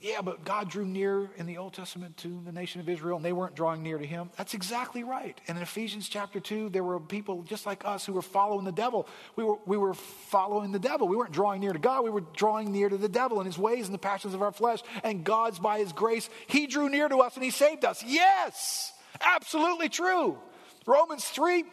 [0.00, 3.24] yeah, but God drew near in the Old Testament to the nation of Israel and
[3.24, 4.30] they weren't drawing near to him.
[4.36, 5.38] That's exactly right.
[5.48, 8.72] And in Ephesians chapter 2, there were people just like us who were following the
[8.72, 9.06] devil.
[9.36, 11.08] We were, we were following the devil.
[11.08, 13.58] We weren't drawing near to God, we were drawing near to the devil and his
[13.58, 14.80] ways and the passions of our flesh.
[15.02, 18.02] And God's, by his grace, he drew near to us and he saved us.
[18.04, 20.38] Yes, absolutely true.
[20.86, 21.64] Romans 3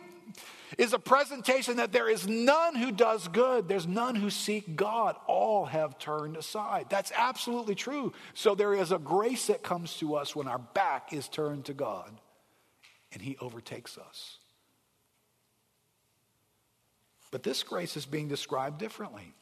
[0.78, 3.68] is a presentation that there is none who does good.
[3.68, 5.16] There's none who seek God.
[5.28, 6.88] All have turned aside.
[6.90, 8.14] That's absolutely true.
[8.34, 11.74] So there is a grace that comes to us when our back is turned to
[11.74, 12.12] God
[13.12, 14.38] and He overtakes us.
[17.32, 19.34] But this grace is being described differently.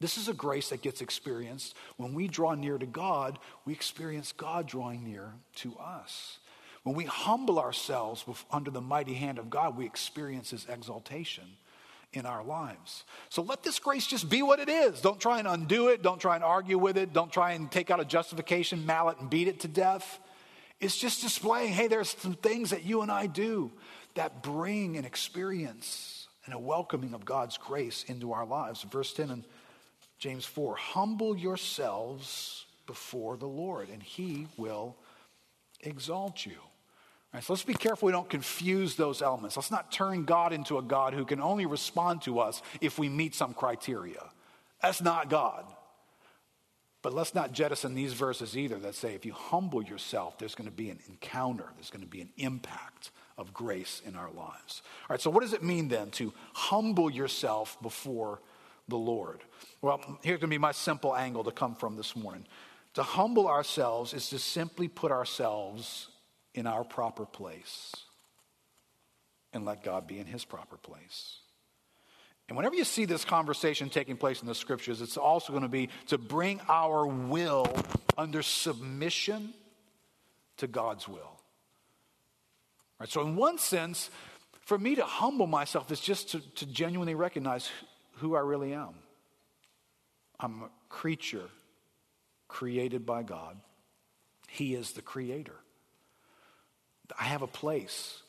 [0.00, 4.32] This is a grace that gets experienced when we draw near to God, we experience
[4.32, 6.38] God drawing near to us.
[6.82, 11.44] When we humble ourselves under the mighty hand of God, we experience His exaltation
[12.12, 13.04] in our lives.
[13.28, 15.00] So let this grace just be what it is.
[15.00, 16.02] Don't try and undo it.
[16.02, 17.12] Don't try and argue with it.
[17.12, 20.20] Don't try and take out a justification mallet and beat it to death.
[20.80, 23.70] It's just displaying hey, there's some things that you and I do
[24.14, 28.82] that bring an experience and a welcoming of God's grace into our lives.
[28.82, 29.44] Verse 10 in
[30.18, 34.96] James 4 Humble yourselves before the Lord, and He will
[35.80, 36.58] exalt you.
[37.32, 39.56] Right, so let's be careful we don't confuse those elements.
[39.56, 43.08] Let's not turn God into a God who can only respond to us if we
[43.08, 44.22] meet some criteria.
[44.82, 45.64] That's not God.
[47.00, 50.68] But let's not jettison these verses either that say if you humble yourself, there's going
[50.68, 54.82] to be an encounter, there's going to be an impact of grace in our lives.
[55.02, 58.40] All right, so what does it mean then to humble yourself before
[58.88, 59.40] the Lord?
[59.80, 62.46] Well, here's going to be my simple angle to come from this morning.
[62.94, 66.08] To humble ourselves is to simply put ourselves
[66.54, 67.92] in our proper place
[69.52, 71.38] and let God be in his proper place.
[72.48, 75.68] And whenever you see this conversation taking place in the scriptures, it's also going to
[75.68, 77.72] be to bring our will
[78.18, 79.54] under submission
[80.58, 81.40] to God's will.
[82.98, 83.08] Right?
[83.08, 84.10] So, in one sense,
[84.60, 87.70] for me to humble myself is just to, to genuinely recognize
[88.16, 88.94] who I really am.
[90.38, 91.48] I'm a creature
[92.48, 93.56] created by God,
[94.48, 95.56] He is the creator.
[97.18, 98.22] I have a place.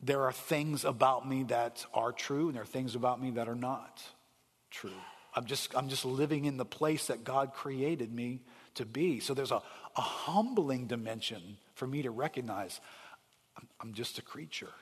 [0.00, 3.48] There are things about me that are true, and there are things about me that
[3.48, 4.02] are not
[4.70, 4.90] true.
[5.34, 8.40] I'm just, I'm just living in the place that God created me
[8.74, 9.20] to be.
[9.20, 9.62] So there's a,
[9.96, 12.80] a humbling dimension for me to recognize
[13.56, 14.72] I'm, I'm just a creature.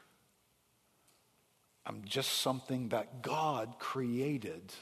[1.86, 4.72] I'm just something that God created.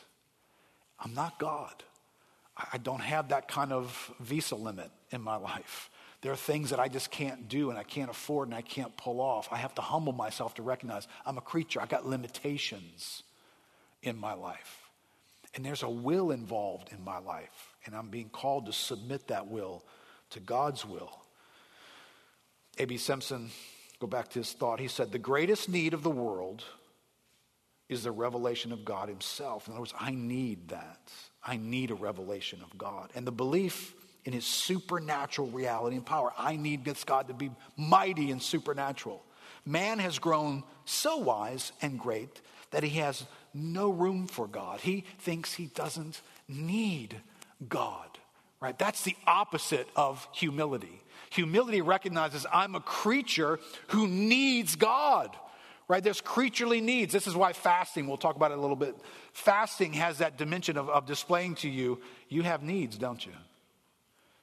[1.00, 1.82] I'm not God.
[2.72, 5.90] I don't have that kind of visa limit in my life.
[6.22, 8.96] There are things that I just can't do and I can't afford and I can't
[8.96, 9.48] pull off.
[9.50, 11.80] I have to humble myself to recognize I'm a creature.
[11.80, 13.24] I got limitations
[14.02, 14.88] in my life.
[15.54, 17.74] And there's a will involved in my life.
[17.84, 19.84] And I'm being called to submit that will
[20.30, 21.20] to God's will.
[22.78, 22.96] A.B.
[22.96, 23.50] Simpson,
[23.98, 26.64] go back to his thought, he said, The greatest need of the world
[27.88, 29.66] is the revelation of God Himself.
[29.66, 31.12] In other words, I need that.
[31.44, 33.10] I need a revelation of God.
[33.14, 36.32] And the belief in His supernatural reality and power.
[36.38, 39.22] I need this God to be mighty and supernatural.
[39.64, 42.40] Man has grown so wise and great
[42.72, 44.80] that he has no room for God.
[44.80, 47.20] He thinks he doesn't need
[47.68, 48.18] God,
[48.60, 48.76] right?
[48.78, 51.02] That's the opposite of humility.
[51.30, 53.58] Humility recognizes I'm a creature
[53.88, 55.36] who needs God,
[55.86, 56.02] right?
[56.02, 57.12] There's creaturely needs.
[57.12, 58.96] This is why fasting, we'll talk about it a little bit.
[59.32, 63.32] Fasting has that dimension of, of displaying to you, you have needs, don't you?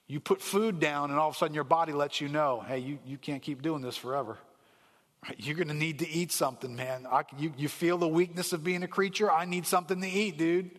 [0.10, 2.80] You put food down, and all of a sudden your body lets you know, hey,
[2.80, 4.40] you, you can't keep doing this forever.
[5.38, 7.06] You're going to need to eat something, man.
[7.10, 9.32] I, you, you feel the weakness of being a creature?
[9.32, 10.72] I need something to eat, dude.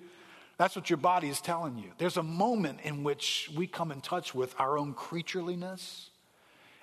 [0.58, 1.92] That's what your body is telling you.
[1.96, 6.08] There's a moment in which we come in touch with our own creatureliness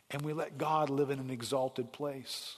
[0.10, 2.56] and we let God live in an exalted place.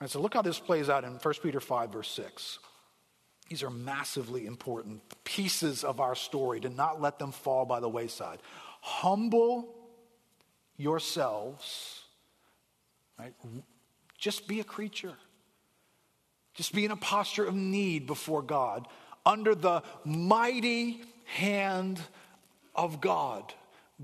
[0.00, 2.58] Right, so look how this plays out in 1 Peter 5, verse 6.
[3.48, 7.88] These are massively important pieces of our story to not let them fall by the
[7.88, 8.40] wayside.
[8.84, 9.68] Humble
[10.76, 12.02] yourselves,
[13.16, 13.32] right?
[14.18, 15.14] Just be a creature.
[16.54, 18.88] Just be in a posture of need before God
[19.24, 22.00] under the mighty hand
[22.74, 23.54] of God.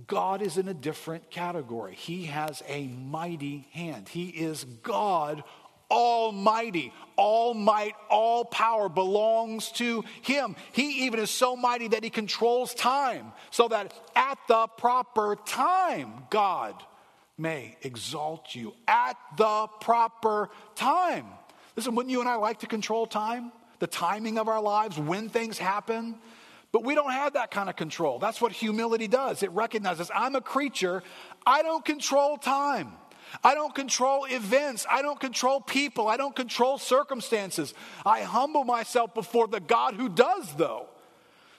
[0.07, 1.95] God is in a different category.
[1.95, 4.09] He has a mighty hand.
[4.09, 5.43] He is God
[5.91, 6.93] Almighty.
[7.17, 10.55] All might, all power belongs to Him.
[10.73, 16.27] He even is so mighty that He controls time, so that at the proper time,
[16.31, 16.81] God
[17.37, 18.75] may exalt you.
[18.87, 21.27] At the proper time.
[21.75, 23.53] Listen, wouldn't you and I like to control time?
[23.79, 26.17] The timing of our lives, when things happen?
[26.71, 28.19] But we don't have that kind of control.
[28.19, 29.43] That's what humility does.
[29.43, 31.03] It recognizes I'm a creature,
[31.47, 32.93] I don't control time.
[33.45, 34.87] I don't control events.
[34.91, 36.09] I don't control people.
[36.09, 37.75] I don't control circumstances.
[38.05, 40.87] I humble myself before the God who does, though.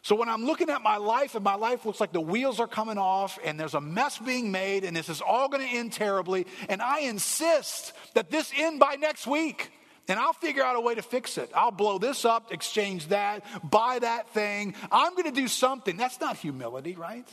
[0.01, 2.67] So when I'm looking at my life and my life looks like the wheels are
[2.67, 5.93] coming off and there's a mess being made and this is all going to end
[5.93, 9.71] terribly, and I insist that this end by next week.
[10.07, 11.51] And I'll figure out a way to fix it.
[11.53, 14.73] I'll blow this up, exchange that, buy that thing.
[14.91, 15.97] I'm going to do something.
[15.97, 17.27] That's not humility, right?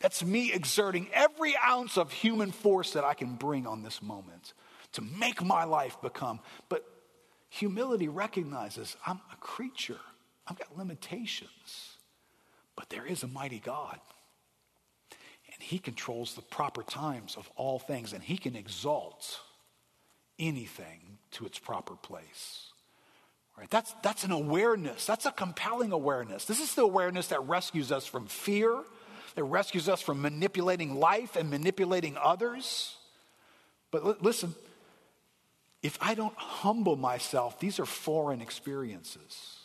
[0.00, 4.52] That's me exerting every ounce of human force that I can bring on this moment
[4.92, 6.40] to make my life become.
[6.68, 6.84] But
[7.48, 10.00] humility recognizes I'm a creature,
[10.46, 11.96] I've got limitations,
[12.76, 13.98] but there is a mighty God.
[15.52, 19.40] And He controls the proper times of all things, and He can exalt
[20.38, 22.66] anything to its proper place.
[23.58, 23.68] Right?
[23.68, 25.04] That's, that's an awareness.
[25.04, 26.44] That's a compelling awareness.
[26.44, 28.84] This is the awareness that rescues us from fear
[29.38, 32.96] it rescues us from manipulating life and manipulating others.
[33.90, 34.54] But l- listen,
[35.82, 39.58] if I don't humble myself, these are foreign experiences.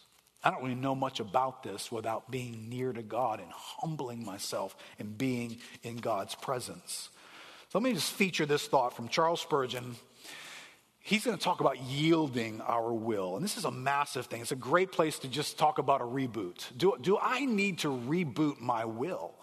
[0.44, 4.76] I don't really know much about this without being near to God and humbling myself
[5.00, 7.10] and being in God's presence.
[7.70, 9.96] So let me just feature this thought from Charles Spurgeon.
[11.00, 13.36] He's going to talk about yielding our will.
[13.36, 14.42] And this is a massive thing.
[14.42, 16.66] It's a great place to just talk about a reboot.
[16.78, 19.34] Do, do I need to reboot my will?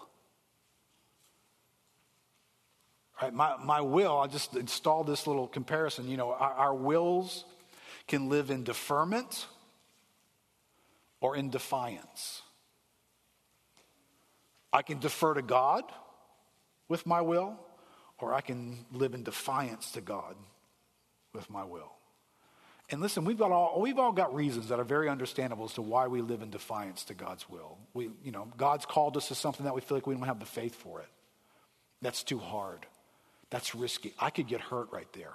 [3.21, 3.33] Right?
[3.33, 6.09] My, my will, I'll just install this little comparison.
[6.09, 7.45] You know, our, our wills
[8.07, 9.45] can live in deferment
[11.19, 12.41] or in defiance.
[14.73, 15.83] I can defer to God
[16.87, 17.57] with my will,
[18.19, 20.35] or I can live in defiance to God
[21.33, 21.91] with my will.
[22.89, 25.81] And listen, we've, got all, we've all got reasons that are very understandable as to
[25.81, 27.77] why we live in defiance to God's will.
[27.93, 30.39] We, you know, God's called us to something that we feel like we don't have
[30.39, 31.07] the faith for it.
[32.01, 32.85] That's too hard.
[33.51, 34.13] That's risky.
[34.17, 35.33] I could get hurt right there.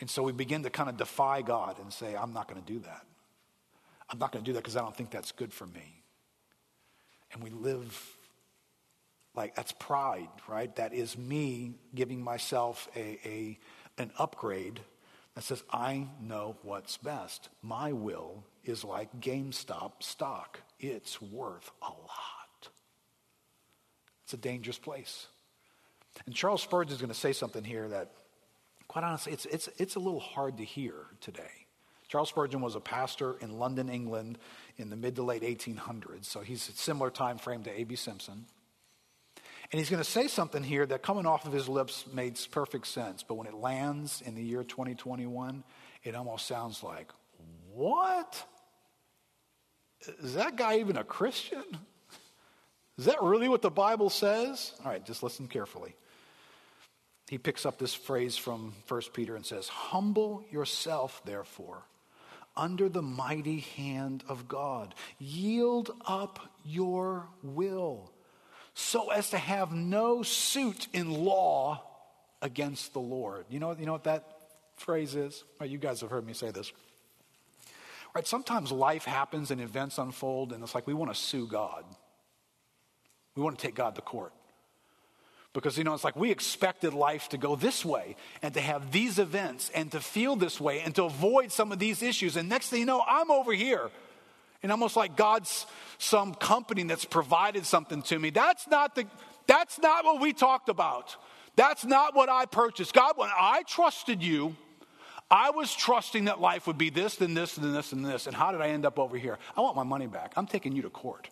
[0.00, 2.72] And so we begin to kind of defy God and say, I'm not going to
[2.72, 3.06] do that.
[4.10, 6.02] I'm not going to do that because I don't think that's good for me.
[7.32, 8.16] And we live
[9.34, 10.74] like that's pride, right?
[10.76, 13.58] That is me giving myself a, a,
[13.98, 14.80] an upgrade
[15.34, 17.48] that says, I know what's best.
[17.62, 22.68] My will is like GameStop stock, it's worth a lot.
[24.24, 25.28] It's a dangerous place.
[26.26, 28.12] And Charles Spurgeon is going to say something here that,
[28.88, 31.66] quite honestly, it's, it's, it's a little hard to hear today.
[32.08, 34.38] Charles Spurgeon was a pastor in London, England
[34.78, 37.94] in the mid to late 1800s, so he's a similar time frame to A.B.
[37.94, 38.46] Simpson.
[39.70, 42.88] And he's going to say something here that coming off of his lips makes perfect
[42.88, 45.62] sense, but when it lands in the year 2021,
[46.02, 47.12] it almost sounds like,
[47.72, 48.44] what?
[50.20, 51.64] Is that guy even a Christian?
[52.98, 54.72] Is that really what the Bible says?
[54.84, 55.94] All right, just listen carefully.
[57.30, 61.84] He picks up this phrase from 1 Peter and says, Humble yourself, therefore,
[62.56, 64.96] under the mighty hand of God.
[65.20, 68.10] Yield up your will
[68.74, 71.84] so as to have no suit in law
[72.42, 73.44] against the Lord.
[73.48, 74.26] You know, you know what that
[74.74, 75.44] phrase is?
[75.60, 76.72] Well, you guys have heard me say this.
[78.12, 81.84] Right, sometimes life happens and events unfold, and it's like we want to sue God.
[83.36, 84.32] We want to take God to court.
[85.52, 88.92] Because, you know, it's like we expected life to go this way and to have
[88.92, 92.36] these events and to feel this way and to avoid some of these issues.
[92.36, 93.90] And next thing you know, I'm over here.
[94.62, 95.66] And almost like God's
[95.98, 98.30] some company that's provided something to me.
[98.30, 99.06] That's not the
[99.46, 101.16] that's not what we talked about.
[101.56, 102.94] That's not what I purchased.
[102.94, 104.54] God, when I trusted you,
[105.30, 108.26] I was trusting that life would be this, then this, then this, and this.
[108.26, 109.38] And how did I end up over here?
[109.56, 110.34] I want my money back.
[110.36, 111.28] I'm taking you to court.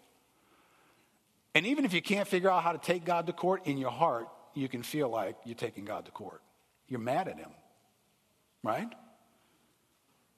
[1.59, 3.90] And even if you can't figure out how to take God to court, in your
[3.90, 6.40] heart, you can feel like you're taking God to court.
[6.86, 7.50] You're mad at Him,
[8.62, 8.86] right?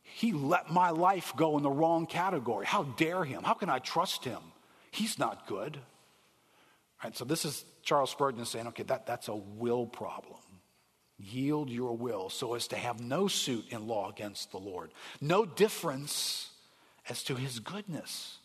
[0.00, 2.64] He let my life go in the wrong category.
[2.64, 3.42] How dare Him?
[3.42, 4.40] How can I trust Him?
[4.92, 5.78] He's not good.
[7.04, 10.40] Right, so this is Charles Spurgeon saying, okay, that, that's a will problem.
[11.18, 14.90] Yield your will so as to have no suit in law against the Lord,
[15.20, 16.48] no difference
[17.10, 18.38] as to his goodness.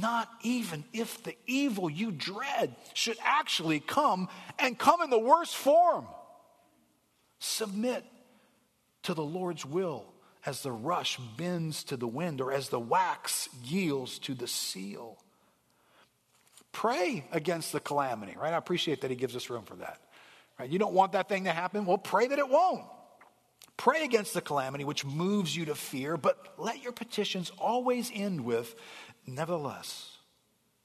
[0.00, 4.28] Not even if the evil you dread should actually come
[4.58, 6.06] and come in the worst form.
[7.38, 8.04] Submit
[9.04, 10.04] to the Lord's will
[10.44, 15.16] as the rush bends to the wind or as the wax yields to the seal.
[16.72, 18.52] Pray against the calamity, right?
[18.52, 19.98] I appreciate that he gives us room for that.
[20.58, 20.68] Right?
[20.68, 21.86] You don't want that thing to happen?
[21.86, 22.84] Well, pray that it won't.
[23.76, 28.42] Pray against the calamity which moves you to fear, but let your petitions always end
[28.42, 28.74] with
[29.26, 30.18] Nevertheless,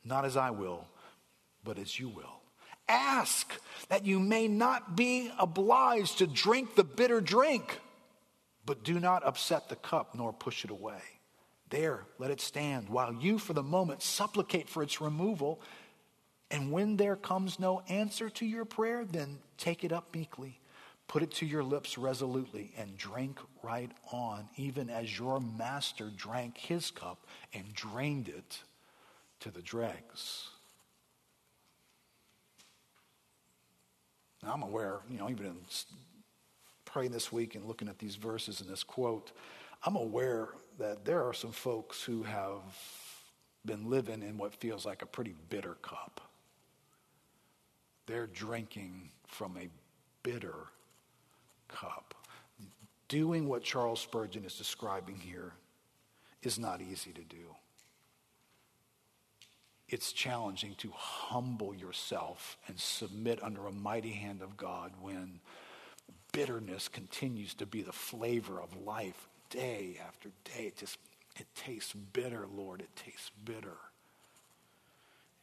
[0.03, 0.87] not as I will,
[1.63, 2.41] but as you will.
[2.87, 3.53] Ask
[3.89, 7.79] that you may not be obliged to drink the bitter drink,
[8.65, 11.01] but do not upset the cup nor push it away.
[11.69, 15.61] There, let it stand, while you, for the moment, supplicate for its removal.
[16.49, 20.59] And when there comes no answer to your prayer, then take it up meekly,
[21.12, 26.57] put it to your lips resolutely, and drink right on, even as your master drank
[26.57, 28.59] his cup and drained it
[29.41, 30.47] to the dregs.
[34.41, 35.57] Now, I'm aware, you know, even in
[36.86, 39.34] praying this week and looking at these verses and this quote,
[39.86, 40.47] I'm aware
[40.80, 42.62] that there are some folks who have
[43.66, 46.22] been living in what feels like a pretty bitter cup.
[48.05, 49.68] They're drinking from a
[50.24, 50.68] bitter
[51.76, 52.13] cup.
[53.07, 55.53] Doing what Charles Spurgeon is describing here
[56.43, 57.55] is not easy to do.
[59.89, 65.41] It's challenging to humble yourself and submit under a mighty hand of God when
[66.32, 70.67] bitterness continues to be the flavor of life day after day.
[70.67, 70.97] It just
[71.38, 72.82] it tastes bitter, Lord.
[72.82, 73.78] It tastes bitter.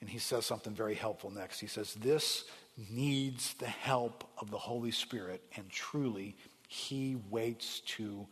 [0.01, 1.61] And he says something very helpful next.
[1.61, 2.45] He says, This
[2.91, 6.37] needs the help of the Holy Spirit, and truly,
[6.69, 8.27] he waits to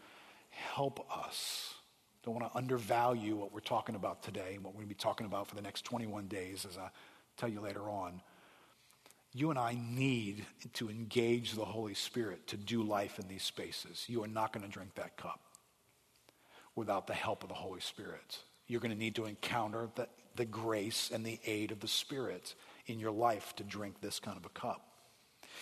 [0.51, 1.75] help us.
[2.25, 4.99] Don't want to undervalue what we're talking about today and what we're going to be
[4.99, 6.91] talking about for the next 21 days, as I
[7.37, 8.21] tell you later on.
[9.33, 14.05] You and I need to engage the Holy Spirit to do life in these spaces.
[14.09, 15.41] You are not going to drink that cup
[16.75, 18.39] without the help of the Holy Spirit.
[18.67, 22.55] You're going to need to encounter the, the grace and the aid of the Spirit
[22.87, 24.83] in your life to drink this kind of a cup.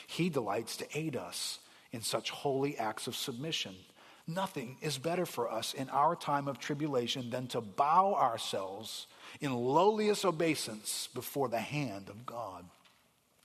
[0.06, 1.58] He delights to aid us
[1.92, 3.74] in such holy acts of submission.
[4.26, 9.06] Nothing is better for us in our time of tribulation than to bow ourselves
[9.40, 12.64] in lowliest obeisance before the hand of God.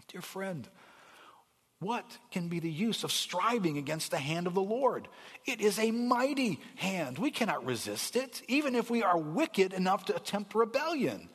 [0.08, 0.68] Dear friend,
[1.80, 5.08] what can be the use of striving against the hand of the Lord?
[5.46, 7.18] It is a mighty hand.
[7.18, 11.30] We cannot resist it, even if we are wicked enough to attempt rebellion.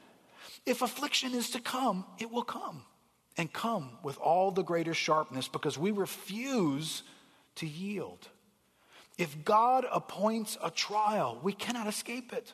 [0.67, 2.83] If affliction is to come, it will come,
[3.37, 7.03] and come with all the greater sharpness because we refuse
[7.57, 8.29] to yield.
[9.19, 12.53] If God appoints a trial, we cannot escape it.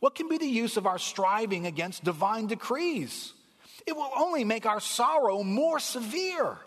[0.00, 3.34] What can be the use of our striving against divine decrees?
[3.88, 6.58] it will only make our sorrow more severe.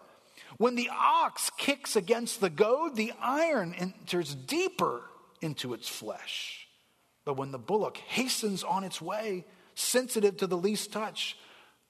[0.57, 5.03] When the ox kicks against the goad, the iron enters deeper
[5.39, 6.67] into its flesh.
[7.23, 9.45] But when the bullock hastens on its way,
[9.81, 11.37] sensitive to the least touch,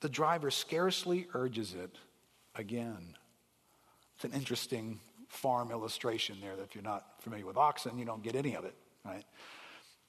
[0.01, 1.95] the driver scarcely urges it
[2.55, 3.15] again.
[4.15, 8.23] It's an interesting farm illustration there that if you're not familiar with oxen, you don't
[8.23, 8.75] get any of it,
[9.05, 9.23] right?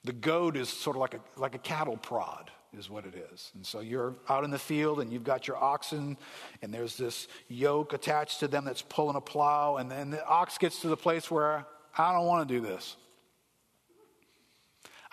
[0.03, 3.51] The goad is sort of like a, like a cattle prod, is what it is.
[3.55, 6.17] And so you're out in the field and you've got your oxen,
[6.61, 10.57] and there's this yoke attached to them that's pulling a plow, and then the ox
[10.57, 11.65] gets to the place where
[11.97, 12.97] I don't want to do this.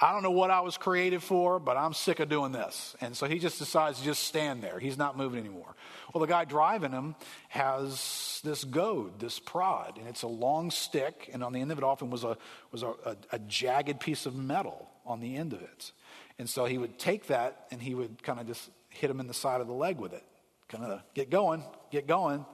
[0.03, 2.96] I don't know what I was created for, but I'm sick of doing this.
[3.03, 4.78] And so he just decides to just stand there.
[4.78, 5.74] He's not moving anymore.
[6.14, 7.16] Well, the guy driving him
[7.51, 11.76] has this goad, this prod, and it's a long stick, and on the end of
[11.76, 12.38] it often was a,
[12.72, 15.92] was a, a, a jagged piece of metal on the end of it.
[16.38, 19.26] And so he would take that and he would kind of just hit him in
[19.26, 20.24] the side of the leg with it.
[20.68, 22.46] Kind of get going, get going.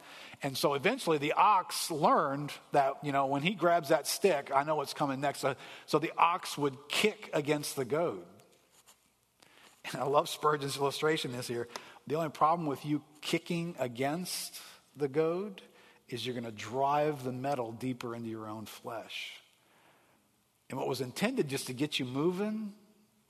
[0.43, 4.65] And so eventually the ox learned that, you know, when he grabs that stick, I
[4.65, 5.41] know what's coming next.
[5.41, 5.55] So,
[5.87, 8.25] so the ox would kick against the goad.
[9.93, 11.69] And I love Spurgeon's illustration this here.
[12.07, 14.61] The only problem with you kicking against
[14.97, 15.63] the goad
[16.09, 19.33] is you're going to drive the metal deeper into your own flesh.
[20.69, 22.73] And what was intended just to get you moving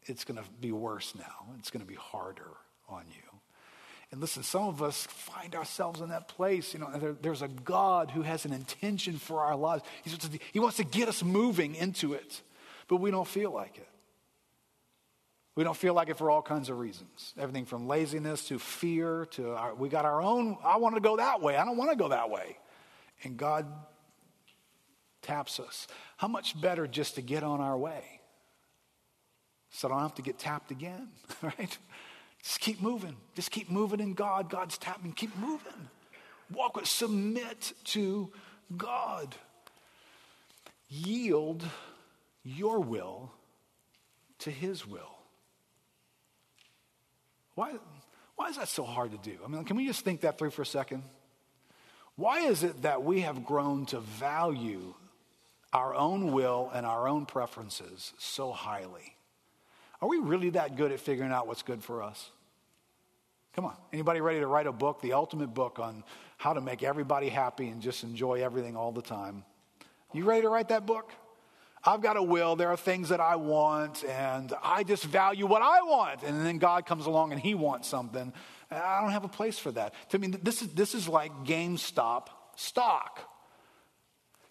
[0.08, 1.54] it's going to be worse now.
[1.58, 2.50] It's going to be harder
[2.88, 3.25] on you.
[4.12, 6.72] And listen, some of us find ourselves in that place.
[6.72, 9.82] You know, there, there's a God who has an intention for our lives.
[10.04, 12.42] To, he wants to get us moving into it,
[12.88, 13.88] but we don't feel like it.
[15.56, 17.34] We don't feel like it for all kinds of reasons.
[17.38, 20.58] Everything from laziness to fear to our, we got our own.
[20.62, 21.56] I want to go that way.
[21.56, 22.58] I don't want to go that way.
[23.24, 23.66] And God
[25.22, 25.88] taps us.
[26.18, 28.16] How much better just to get on our way?
[29.76, 31.08] so I don't have to get tapped again,
[31.42, 31.78] right?
[32.46, 33.16] Just keep moving.
[33.34, 34.48] Just keep moving in God.
[34.48, 35.10] God's tapping.
[35.10, 35.88] Keep moving.
[36.52, 38.30] Walk with, submit to
[38.76, 39.34] God.
[40.88, 41.64] Yield
[42.44, 43.32] your will
[44.38, 45.10] to His will.
[47.56, 47.72] Why,
[48.36, 49.38] why is that so hard to do?
[49.44, 51.02] I mean, can we just think that through for a second?
[52.14, 54.94] Why is it that we have grown to value
[55.72, 59.16] our own will and our own preferences so highly?
[60.00, 62.30] Are we really that good at figuring out what's good for us?
[63.56, 63.76] Come on.
[63.90, 66.04] Anybody ready to write a book, the ultimate book on
[66.36, 69.44] how to make everybody happy and just enjoy everything all the time?
[70.12, 71.10] You ready to write that book?
[71.82, 72.56] I've got a will.
[72.56, 76.22] There are things that I want, and I just value what I want.
[76.22, 78.30] And then God comes along and He wants something.
[78.70, 79.94] I don't have a place for that.
[80.10, 82.26] To me, this is, this is like GameStop
[82.56, 83.20] stock.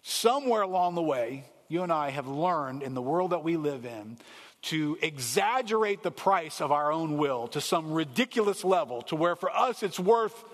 [0.02, 3.84] Somewhere along the way, you and I have learned in the world that we live
[3.84, 4.18] in
[4.66, 9.50] to exaggerate the price of our own will to some ridiculous level to where for
[9.50, 10.44] us it's worth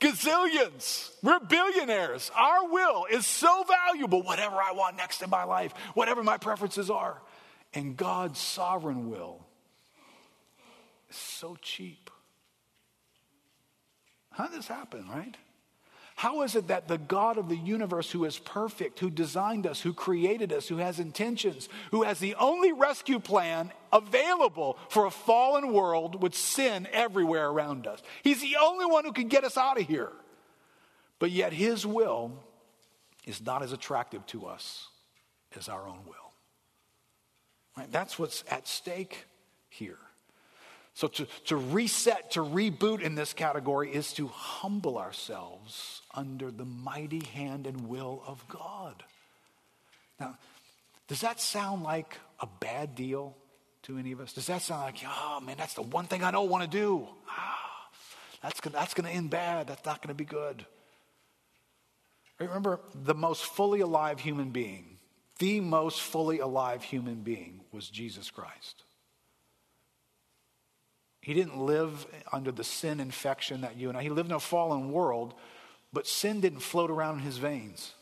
[0.00, 1.10] gazillions.
[1.22, 2.30] We're billionaires.
[2.36, 6.90] Our will is so valuable, whatever I want next in my life, whatever my preferences
[6.90, 7.20] are.
[7.72, 9.46] And God's sovereign will
[11.08, 12.10] is so cheap.
[14.32, 15.36] How does this happen, right?
[16.22, 19.80] How is it that the God of the universe, who is perfect, who designed us,
[19.80, 25.10] who created us, who has intentions, who has the only rescue plan available for a
[25.10, 29.56] fallen world with sin everywhere around us, He's the only one who can get us
[29.56, 30.12] out of here.
[31.18, 32.30] But yet, His will
[33.26, 34.86] is not as attractive to us
[35.58, 36.32] as our own will.
[37.76, 37.90] Right?
[37.90, 39.24] That's what's at stake
[39.68, 39.98] here.
[40.94, 46.66] So, to, to reset, to reboot in this category is to humble ourselves under the
[46.66, 49.02] mighty hand and will of God.
[50.20, 50.36] Now,
[51.08, 53.36] does that sound like a bad deal
[53.84, 54.34] to any of us?
[54.34, 57.08] Does that sound like, oh man, that's the one thing I don't want to do?
[57.28, 57.88] Ah,
[58.42, 59.68] that's, going that's going to end bad.
[59.68, 60.66] That's not going to be good.
[62.38, 64.98] Remember, the most fully alive human being,
[65.38, 68.84] the most fully alive human being was Jesus Christ.
[71.22, 74.40] He didn't live under the sin infection that you and I, he lived in a
[74.40, 75.34] fallen world,
[75.92, 77.94] but sin didn't float around in his veins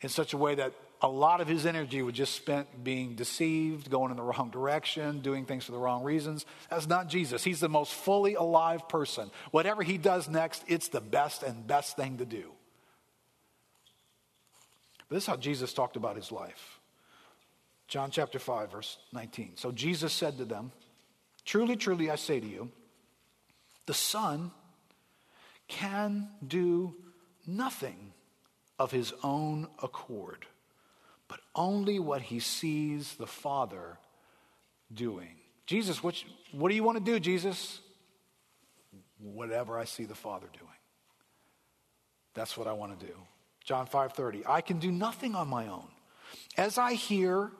[0.00, 3.88] in such a way that a lot of his energy was just spent being deceived,
[3.88, 6.44] going in the wrong direction, doing things for the wrong reasons.
[6.68, 7.42] That's not Jesus.
[7.42, 9.30] He's the most fully alive person.
[9.52, 12.50] Whatever he does next, it's the best and best thing to do.
[15.08, 16.80] But this is how Jesus talked about his life.
[17.88, 19.52] John chapter 5, verse 19.
[19.56, 20.70] So Jesus said to them,
[21.50, 22.70] Truly, truly, I say to you,
[23.86, 24.52] the Son
[25.66, 26.94] can do
[27.44, 28.12] nothing
[28.78, 30.46] of his own accord,
[31.26, 33.98] but only what he sees the Father
[34.94, 35.38] doing.
[35.66, 36.22] Jesus, what,
[36.52, 37.80] what do you want to do, Jesus?
[39.18, 40.70] Whatever I see the Father doing.
[42.32, 43.14] That's what I want to do.
[43.64, 44.44] John 5:30.
[44.46, 45.88] I can do nothing on my own.
[46.56, 47.50] As I hear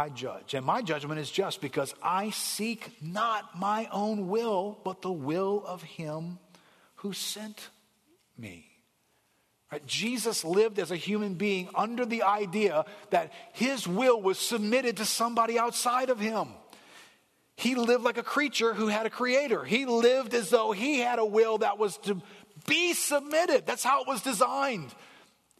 [0.00, 0.54] I judge.
[0.54, 5.62] And my judgment is just because I seek not my own will, but the will
[5.66, 6.38] of him
[6.96, 7.68] who sent
[8.38, 8.64] me.
[9.70, 9.84] Right?
[9.86, 15.04] Jesus lived as a human being under the idea that his will was submitted to
[15.04, 16.48] somebody outside of him.
[17.56, 19.64] He lived like a creature who had a creator.
[19.64, 22.22] He lived as though he had a will that was to
[22.66, 23.66] be submitted.
[23.66, 24.94] That's how it was designed.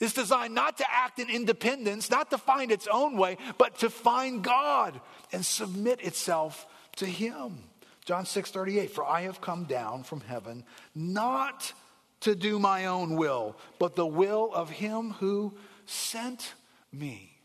[0.00, 3.90] It's designed not to act in independence, not to find its own way, but to
[3.90, 4.98] find God
[5.30, 7.58] and submit itself to Him.
[8.06, 11.72] John 6 38, for I have come down from heaven not
[12.20, 16.54] to do my own will, but the will of Him who sent
[16.90, 17.36] me.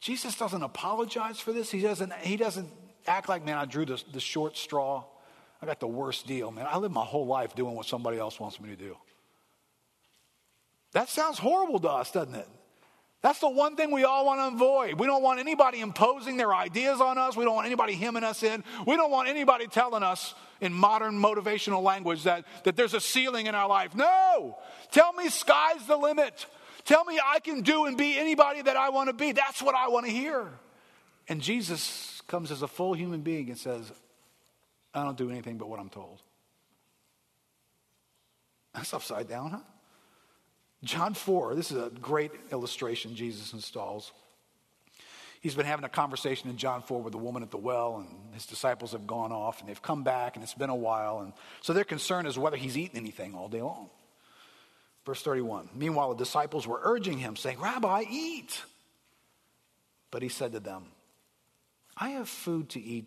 [0.00, 1.70] Jesus doesn't apologize for this.
[1.70, 2.68] He doesn't, he doesn't
[3.06, 5.04] act like, man, I drew the, the short straw.
[5.60, 6.66] I got the worst deal, man.
[6.68, 8.96] I live my whole life doing what somebody else wants me to do.
[10.92, 12.48] That sounds horrible to us, doesn't it?
[13.22, 14.98] That's the one thing we all want to avoid.
[14.98, 17.36] We don't want anybody imposing their ideas on us.
[17.36, 18.64] We don't want anybody hemming us in.
[18.84, 23.46] We don't want anybody telling us in modern motivational language that, that there's a ceiling
[23.46, 23.94] in our life.
[23.94, 24.58] No!
[24.90, 26.46] Tell me sky's the limit.
[26.84, 29.30] Tell me I can do and be anybody that I want to be.
[29.30, 30.48] That's what I want to hear.
[31.28, 33.92] And Jesus comes as a full human being and says,
[34.92, 36.20] I don't do anything but what I'm told.
[38.74, 39.58] That's upside down, huh?
[40.84, 44.12] John 4, this is a great illustration Jesus installs.
[45.40, 48.34] He's been having a conversation in John 4 with the woman at the well, and
[48.34, 51.20] his disciples have gone off, and they've come back, and it's been a while.
[51.20, 53.90] And so their concern is whether he's eaten anything all day long.
[55.04, 58.62] Verse 31 Meanwhile, the disciples were urging him, saying, Rabbi, eat.
[60.12, 60.84] But he said to them,
[61.96, 63.06] I have food to eat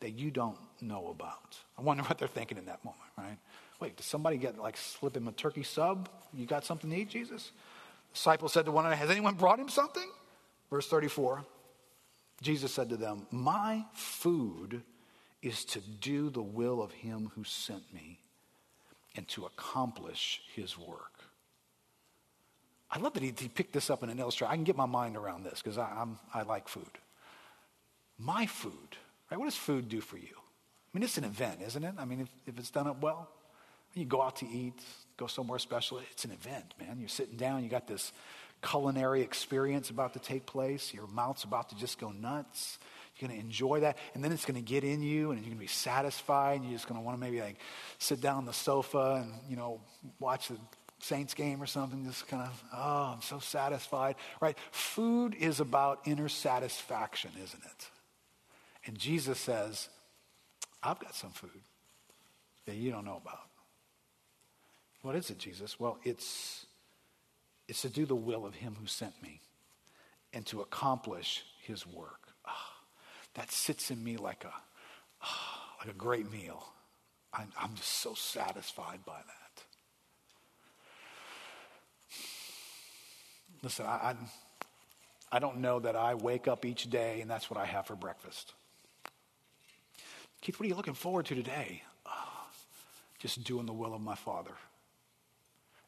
[0.00, 1.56] that you don't know about.
[1.78, 3.38] I wonder what they're thinking in that moment, right?
[3.82, 6.08] Wait, did somebody get like slip him a turkey sub?
[6.32, 7.50] You got something to eat, Jesus?
[8.14, 10.08] Disciple said to one another, Has anyone brought him something?
[10.70, 11.44] Verse 34
[12.40, 14.82] Jesus said to them, My food
[15.42, 18.20] is to do the will of him who sent me
[19.16, 21.24] and to accomplish his work.
[22.88, 24.52] I love that he, he picked this up in an illustration.
[24.52, 26.86] I can get my mind around this because I, I like food.
[28.16, 28.96] My food,
[29.28, 29.38] right?
[29.38, 30.36] What does food do for you?
[30.36, 31.94] I mean, it's an event, isn't it?
[31.98, 33.28] I mean, if, if it's done up well,
[33.94, 34.80] you go out to eat,
[35.16, 36.00] go somewhere special.
[36.10, 36.98] It's an event, man.
[36.98, 38.12] You're sitting down, you got this
[38.62, 40.94] culinary experience about to take place.
[40.94, 42.78] Your mouth's about to just go nuts.
[43.16, 43.98] You're going to enjoy that.
[44.14, 46.60] And then it's going to get in you and you're going to be satisfied.
[46.60, 47.58] And you're just going to want to maybe like
[47.98, 49.80] sit down on the sofa and, you know,
[50.18, 50.56] watch the
[51.00, 52.04] Saints game or something.
[52.04, 54.14] Just kind of, oh, I'm so satisfied.
[54.40, 54.56] Right?
[54.70, 57.90] Food is about inner satisfaction, isn't it?
[58.86, 59.88] And Jesus says,
[60.82, 61.50] I've got some food
[62.66, 63.40] that you don't know about.
[65.02, 65.78] What is it, Jesus?
[65.80, 66.64] Well, it's,
[67.68, 69.40] it's to do the will of him who sent me
[70.32, 72.28] and to accomplish his work.
[72.46, 72.52] Oh,
[73.34, 74.52] that sits in me like a,
[75.24, 76.64] oh, like a great meal.
[77.34, 79.64] I'm, I'm just so satisfied by that.
[83.62, 84.14] Listen, I, I,
[85.32, 87.96] I don't know that I wake up each day and that's what I have for
[87.96, 88.54] breakfast.
[90.40, 91.82] Keith, what are you looking forward to today?
[92.06, 92.46] Oh,
[93.18, 94.52] just doing the will of my Father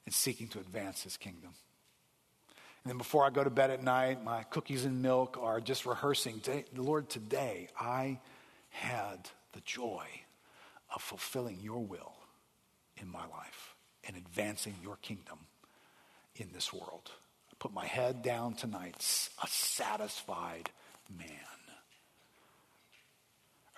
[0.06, 1.50] and seeking to advance his kingdom.
[2.84, 5.86] And then before I go to bed at night, my cookies and milk are just
[5.86, 6.42] rehearsing.
[6.76, 8.20] Lord, today I
[8.70, 10.06] had the joy
[10.94, 12.14] of fulfilling your will
[13.00, 13.74] in my life
[14.06, 15.38] and advancing your kingdom
[16.36, 17.10] in this world.
[17.50, 18.96] I put my head down tonight,
[19.42, 20.68] a satisfied
[21.18, 21.28] man.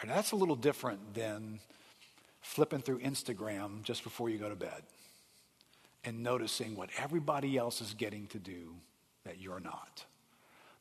[0.01, 1.61] And that's a little different than
[2.41, 4.83] flipping through Instagram just before you go to bed
[6.07, 8.75] and noticing what everybody else is getting to do
[9.25, 10.05] that you're not.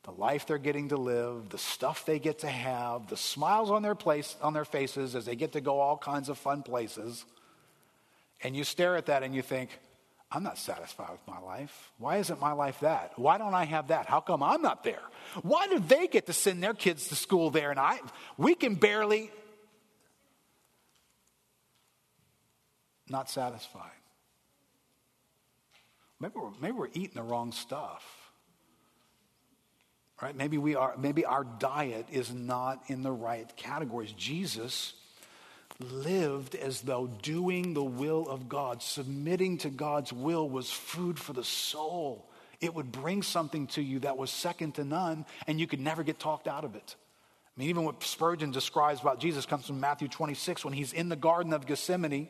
[0.04, 3.82] The life they're getting to live, the stuff they get to have, the smiles on
[3.82, 7.24] their place on their faces as they get to go all kinds of fun places.
[8.42, 9.76] And you stare at that and you think,
[10.30, 11.90] I'm not satisfied with my life.
[11.98, 13.12] Why isn't my life that?
[13.16, 14.06] Why don't I have that?
[14.06, 15.02] How come I'm not there?
[15.42, 17.98] Why do they get to send their kids to school there and I
[18.36, 19.30] we can barely
[23.08, 23.95] not satisfied?
[26.20, 28.04] Maybe we're, maybe we're eating the wrong stuff.
[30.22, 30.34] Right?
[30.34, 34.12] Maybe we are maybe our diet is not in the right categories.
[34.12, 34.94] Jesus
[35.78, 41.34] lived as though doing the will of God, submitting to God's will was food for
[41.34, 42.30] the soul.
[42.62, 46.02] It would bring something to you that was second to none, and you could never
[46.02, 46.96] get talked out of it.
[47.54, 51.10] I mean, even what Spurgeon describes about Jesus comes from Matthew 26 when he's in
[51.10, 52.28] the Garden of Gethsemane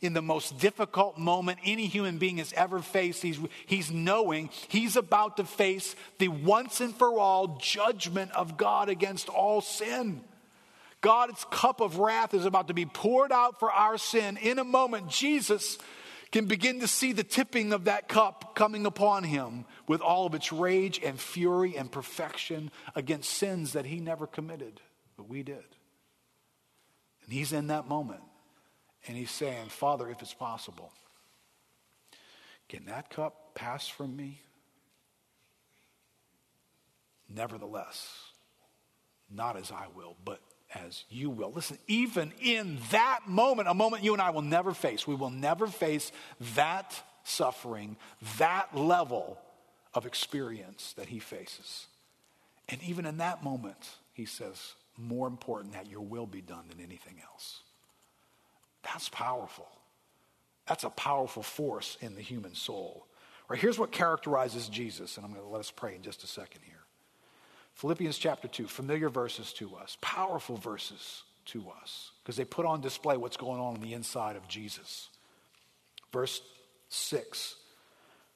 [0.00, 3.22] in the most difficult moment any human being has ever faced.
[3.22, 8.88] He's, he's knowing he's about to face the once and for all judgment of God
[8.88, 10.22] against all sin.
[11.00, 14.38] God's cup of wrath is about to be poured out for our sin.
[14.38, 15.76] In a moment, Jesus
[16.32, 20.34] can begin to see the tipping of that cup coming upon him with all of
[20.34, 24.80] its rage and fury and perfection against sins that he never committed,
[25.16, 25.62] but we did.
[27.22, 28.22] And he's in that moment.
[29.06, 30.92] And he's saying, Father, if it's possible,
[32.68, 34.40] can that cup pass from me?
[37.28, 38.08] Nevertheless,
[39.30, 40.40] not as I will, but
[40.74, 41.52] as you will.
[41.52, 45.30] Listen, even in that moment, a moment you and I will never face, we will
[45.30, 46.12] never face
[46.54, 47.96] that suffering,
[48.38, 49.38] that level
[49.94, 51.86] of experience that he faces.
[52.68, 56.80] And even in that moment, he says, more important that your will be done than
[56.80, 57.60] anything else.
[58.84, 59.68] That's powerful.
[60.66, 63.06] That's a powerful force in the human soul.
[63.48, 66.26] Right, here's what characterizes Jesus, and I'm going to let us pray in just a
[66.26, 66.74] second here.
[67.74, 72.80] Philippians chapter 2, familiar verses to us, powerful verses to us, because they put on
[72.80, 75.08] display what's going on on the inside of Jesus.
[76.12, 76.40] Verse
[76.88, 77.56] 6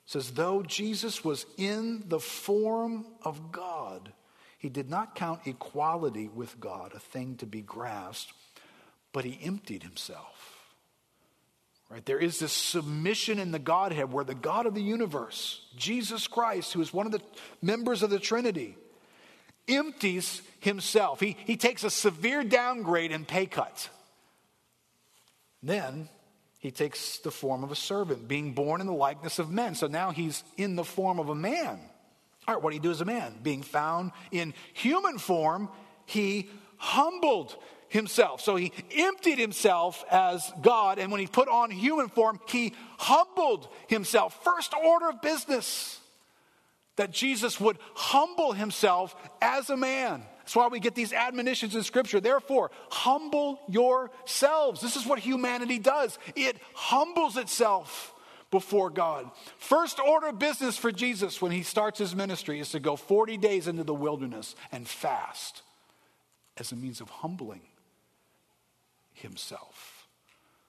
[0.04, 4.12] says, Though Jesus was in the form of God,
[4.58, 8.32] he did not count equality with God a thing to be grasped,
[9.18, 10.60] but he emptied himself.
[11.90, 12.06] Right?
[12.06, 16.72] There is this submission in the Godhead where the God of the universe, Jesus Christ,
[16.72, 17.20] who is one of the
[17.60, 18.76] members of the Trinity,
[19.66, 21.18] empties himself.
[21.18, 23.88] He, he takes a severe downgrade and pay cut.
[25.60, 26.08] Then
[26.60, 29.74] he takes the form of a servant, being born in the likeness of men.
[29.74, 31.80] So now he's in the form of a man.
[32.46, 33.34] All right, what do you do as a man?
[33.42, 35.70] Being found in human form,
[36.06, 37.56] he humbled
[37.88, 38.40] himself.
[38.40, 43.68] So he emptied himself as God, and when he put on human form, he humbled
[43.88, 44.42] himself.
[44.44, 46.00] First order of business
[46.96, 50.22] that Jesus would humble himself as a man.
[50.40, 52.20] That's why we get these admonitions in Scripture.
[52.20, 54.80] Therefore, humble yourselves.
[54.80, 58.14] This is what humanity does it humbles itself
[58.50, 59.30] before God.
[59.58, 63.36] First order of business for Jesus when he starts his ministry is to go 40
[63.36, 65.62] days into the wilderness and fast
[66.56, 67.60] as a means of humbling
[69.18, 70.06] himself.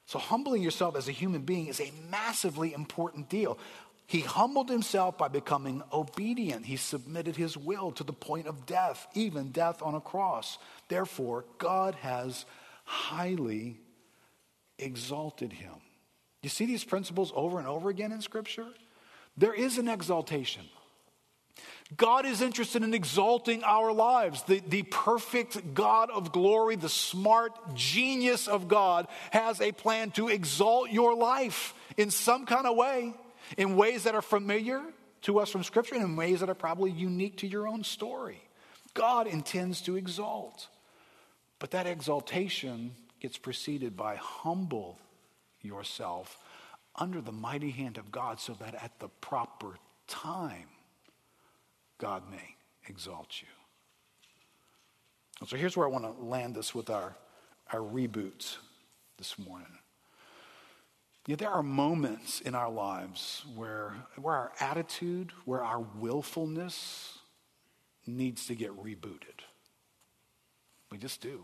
[0.06, 3.60] So, humbling yourself as a human being is a massively important deal.
[4.08, 6.66] He humbled himself by becoming obedient.
[6.66, 10.58] He submitted his will to the point of death, even death on a cross.
[10.88, 12.46] Therefore, God has
[12.86, 13.78] highly
[14.80, 15.76] exalted him.
[16.42, 18.68] You see these principles over and over again in Scripture?
[19.38, 20.64] There is an exaltation.
[21.98, 24.44] God is interested in exalting our lives.
[24.44, 30.28] The, the perfect God of glory, the smart genius of God, has a plan to
[30.28, 33.14] exalt your life in some kind of way
[33.58, 34.82] in ways that are familiar
[35.22, 38.42] to us from Scripture and in ways that are probably unique to your own story.
[38.94, 40.68] God intends to exalt.
[41.58, 44.98] But that exaltation gets preceded by humble
[45.62, 46.40] yourself
[46.96, 50.68] under the mighty hand of God so that at the proper time,
[52.00, 52.56] God may
[52.88, 53.48] exalt you.
[55.48, 57.16] So here's where I want to land this with our,
[57.72, 58.58] our reboot
[59.18, 59.68] this morning.
[61.28, 67.20] Yeah, there are moments in our lives where, where our attitude, where our willfulness
[68.08, 69.44] needs to get rebooted.
[70.92, 71.44] We just do.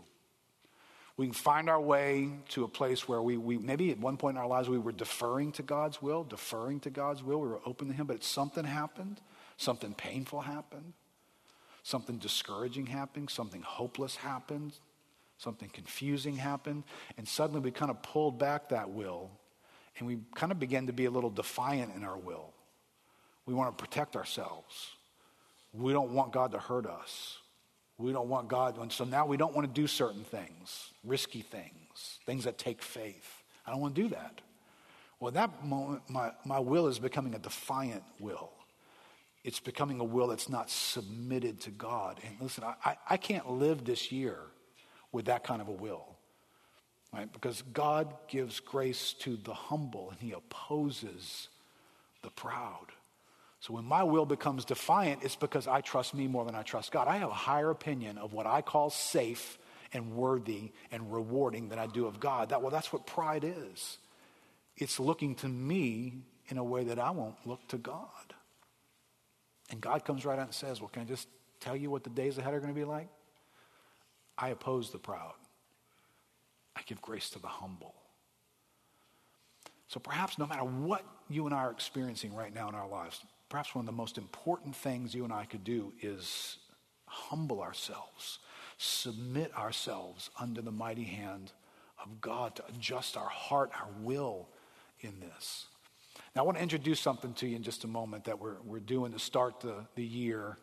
[1.16, 4.36] We can find our way to a place where we, we maybe at one point
[4.36, 7.40] in our lives we were deferring to God's will, deferring to God's will.
[7.40, 9.20] We were open to Him, but something happened,
[9.56, 10.92] something painful happened,
[11.82, 14.74] something discouraging happened, something hopeless happened,
[15.38, 16.84] something confusing happened,
[17.16, 19.30] and suddenly we kind of pulled back that will
[19.98, 22.52] and we kind of begin to be a little defiant in our will.
[23.46, 24.90] We want to protect ourselves.
[25.72, 27.38] We don't want God to hurt us.
[27.98, 31.40] We don't want God, and so now we don't want to do certain things, risky
[31.40, 33.42] things, things that take faith.
[33.66, 34.42] I don't want to do that.
[35.18, 38.52] Well, at that moment, my, my will is becoming a defiant will.
[39.46, 42.18] It's becoming a will that's not submitted to God.
[42.26, 44.40] And listen, I, I can't live this year
[45.12, 46.16] with that kind of a will.
[47.14, 47.32] Right?
[47.32, 51.46] Because God gives grace to the humble and he opposes
[52.22, 52.86] the proud.
[53.60, 56.90] So when my will becomes defiant, it's because I trust me more than I trust
[56.90, 57.06] God.
[57.06, 59.58] I have a higher opinion of what I call safe
[59.92, 62.48] and worthy and rewarding than I do of God.
[62.48, 63.98] That, well, that's what pride is.
[64.76, 66.14] It's looking to me
[66.48, 68.34] in a way that I won't look to God.
[69.70, 71.28] And God comes right out and says, Well, can I just
[71.60, 73.08] tell you what the days ahead are going to be like?
[74.38, 75.34] I oppose the proud.
[76.76, 77.94] I give grace to the humble.
[79.88, 83.20] So perhaps no matter what you and I are experiencing right now in our lives,
[83.48, 86.58] perhaps one of the most important things you and I could do is
[87.06, 88.40] humble ourselves,
[88.78, 91.52] submit ourselves under the mighty hand
[92.02, 94.48] of God to adjust our heart, our will
[95.00, 95.66] in this.
[96.34, 98.80] Now, I want to introduce something to you in just a moment that we're, we're
[98.80, 100.58] doing to start the, the year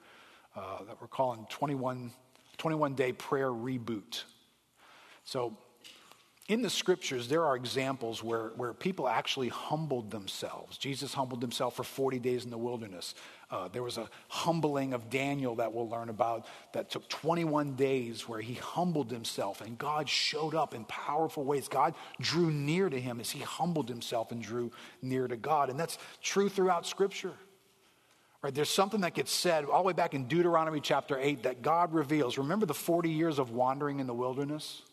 [0.55, 2.11] uh, that we're calling 21,
[2.57, 4.23] 21 Day Prayer Reboot.
[5.23, 5.57] So,
[6.53, 10.77] in the scriptures, there are examples where, where people actually humbled themselves.
[10.77, 13.15] Jesus humbled himself for 40 days in the wilderness.
[13.49, 18.29] Uh, there was a humbling of Daniel that we'll learn about that took 21 days
[18.29, 21.67] where he humbled himself and God showed up in powerful ways.
[21.67, 25.71] God drew near to him as he humbled himself and drew near to God.
[25.71, 27.33] And that's true throughout scripture.
[28.43, 31.63] Right, there's something that gets said all the way back in Deuteronomy chapter 8 that
[31.63, 32.37] God reveals.
[32.37, 34.83] Remember the 40 years of wandering in the wilderness?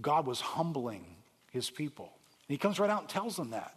[0.00, 1.04] God was humbling
[1.50, 2.12] his people.
[2.48, 3.74] And he comes right out and tells them that.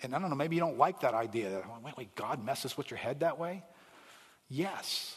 [0.00, 1.50] And I don't know, maybe you don't like that idea.
[1.50, 3.62] That wait, wait, God messes with your head that way?
[4.48, 5.16] Yes,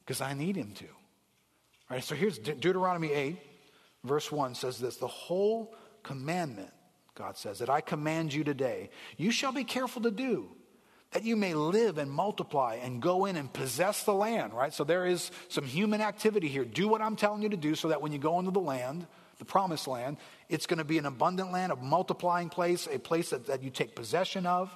[0.00, 0.84] because I need him to.
[0.86, 3.38] All right, so here's De- Deuteronomy 8,
[4.04, 6.72] verse 1 says this The whole commandment,
[7.14, 10.48] God says, that I command you today, you shall be careful to do,
[11.16, 14.74] that you may live and multiply and go in and possess the land, right?
[14.74, 16.62] So there is some human activity here.
[16.62, 19.06] Do what I'm telling you to do so that when you go into the land,
[19.38, 20.18] the promised land.
[20.50, 23.70] It's going to be an abundant land, a multiplying place, a place that, that you
[23.70, 24.70] take possession of.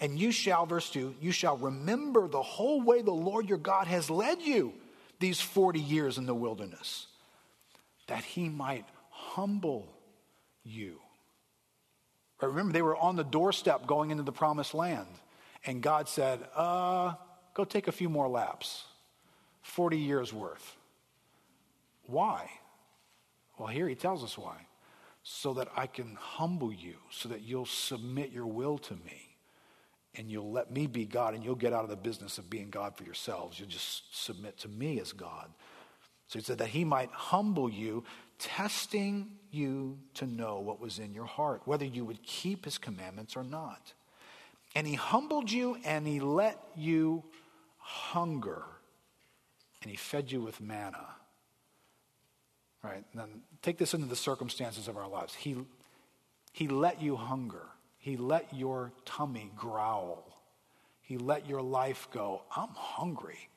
[0.00, 3.86] And you shall, verse 2, you shall remember the whole way the Lord your God
[3.86, 4.72] has led you
[5.20, 7.06] these 40 years in the wilderness,
[8.08, 9.94] that he might humble
[10.64, 10.98] you.
[12.38, 15.06] But remember, they were on the doorstep going into the promised land.
[15.66, 17.14] And God said, uh,
[17.54, 18.84] go take a few more laps,
[19.62, 20.76] 40 years worth.
[22.06, 22.50] Why?
[23.58, 24.66] Well, here he tells us why.
[25.22, 29.36] So that I can humble you, so that you'll submit your will to me,
[30.16, 32.68] and you'll let me be God, and you'll get out of the business of being
[32.68, 33.58] God for yourselves.
[33.58, 35.48] You'll just submit to me as God.
[36.28, 38.04] So he said that he might humble you,
[38.38, 43.36] testing you to know what was in your heart, whether you would keep his commandments
[43.36, 43.92] or not.
[44.74, 47.22] And he humbled you and he let you
[47.78, 48.64] hunger,
[49.82, 51.06] and he fed you with manna
[52.84, 53.02] Right?
[53.14, 55.34] Then take this into the circumstances of our lives.
[55.34, 55.56] He,
[56.52, 57.62] he let you hunger.
[57.98, 60.38] He let your tummy growl.
[61.00, 63.48] He let your life go, I'm hungry.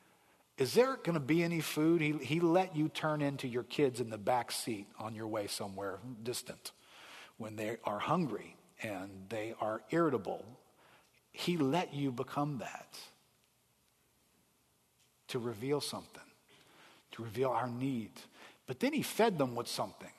[0.57, 2.01] Is there going to be any food?
[2.01, 5.47] He, he let you turn into your kids in the back seat on your way
[5.47, 6.71] somewhere distant
[7.37, 10.43] when they are hungry and they are irritable.
[11.31, 12.97] He let you become that
[15.27, 16.23] to reveal something,
[17.11, 18.11] to reveal our need.
[18.65, 20.11] But then he fed them with something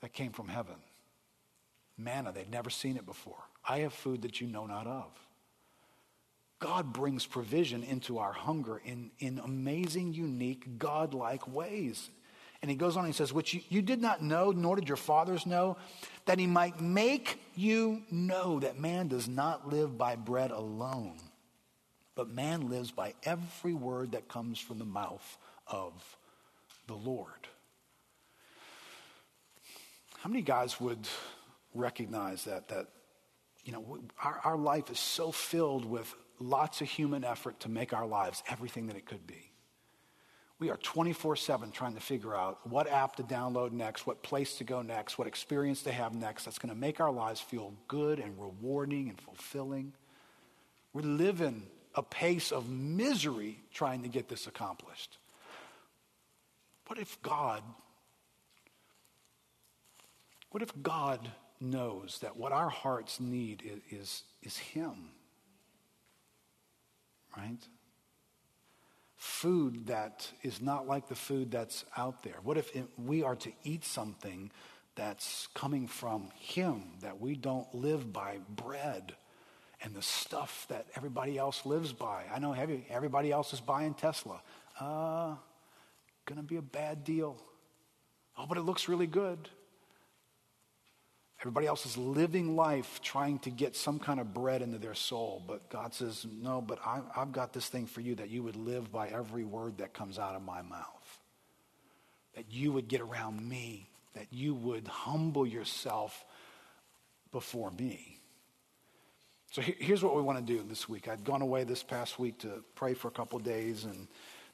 [0.00, 0.76] that came from heaven
[2.00, 2.32] manna.
[2.32, 3.42] They'd never seen it before.
[3.68, 5.10] I have food that you know not of.
[6.60, 12.10] God brings provision into our hunger in, in amazing, unique, God-like ways.
[12.60, 14.86] And he goes on and he says, Which you, you did not know, nor did
[14.86, 15.78] your fathers know,
[16.26, 21.16] that he might make you know that man does not live by bread alone,
[22.14, 25.92] but man lives by every word that comes from the mouth of
[26.86, 27.48] the Lord.
[30.18, 31.08] How many guys would
[31.74, 32.68] recognize that?
[32.68, 32.88] That,
[33.64, 37.92] you know, our, our life is so filled with lots of human effort to make
[37.92, 39.50] our lives everything that it could be.
[40.58, 44.58] We are 24 7 trying to figure out what app to download next, what place
[44.58, 47.72] to go next, what experience to have next that's going to make our lives feel
[47.88, 49.94] good and rewarding and fulfilling.
[50.92, 55.16] We're living a pace of misery trying to get this accomplished.
[56.88, 57.62] What if God,
[60.50, 65.10] what if God knows that what our hearts need is, is, is Him?
[67.36, 67.58] Right?
[69.16, 72.36] Food that is not like the food that's out there.
[72.42, 74.50] What if we are to eat something
[74.96, 79.14] that's coming from Him, that we don't live by bread
[79.82, 82.24] and the stuff that everybody else lives by?
[82.32, 82.52] I know
[82.88, 84.42] everybody else is buying Tesla.
[84.78, 85.34] Uh,
[86.36, 87.36] to be a bad deal.
[88.38, 89.48] Oh, but it looks really good.
[91.40, 95.42] Everybody else is living life trying to get some kind of bread into their soul.
[95.46, 98.56] But God says, No, but I, have got this thing for you that you would
[98.56, 101.18] live by every word that comes out of my mouth.
[102.36, 103.88] That you would get around me.
[104.14, 106.24] That you would humble yourself
[107.32, 108.18] before me.
[109.52, 111.08] So here's what we want to do this week.
[111.08, 114.06] I'd gone away this past week to pray for a couple days and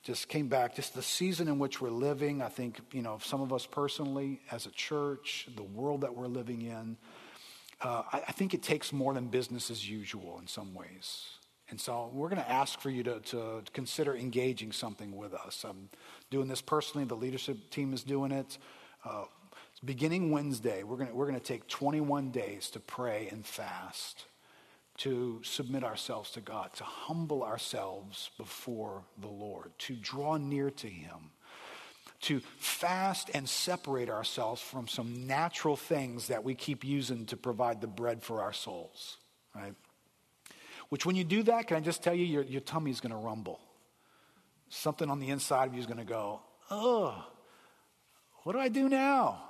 [0.06, 2.40] just came back, just the season in which we're living.
[2.40, 6.28] I think, you know, some of us personally, as a church, the world that we're
[6.28, 6.96] living in,
[7.80, 11.24] uh, I, I, think it takes more than business as usual in some ways.
[11.70, 15.64] And so we're going to ask for you to, to consider engaging something with us.
[15.68, 15.90] I'm
[16.30, 18.58] doing this personally, the leadership team is doing it.
[19.04, 19.24] Uh,
[19.84, 24.24] beginning Wednesday, we're going we're to take 21 days to pray and fast
[24.98, 30.88] to submit ourselves to God, to humble ourselves before the Lord, to draw near to
[30.88, 31.30] Him,
[32.22, 37.80] to fast and separate ourselves from some natural things that we keep using to provide
[37.80, 39.18] the bread for our souls,
[39.54, 39.74] right?
[40.88, 43.10] Which, when you do that, can I just tell you, your, your tummy is going
[43.10, 43.60] to rumble.
[44.68, 46.40] Something on the inside of you is going to go,
[46.70, 47.24] oh,
[48.44, 49.42] what do I do now?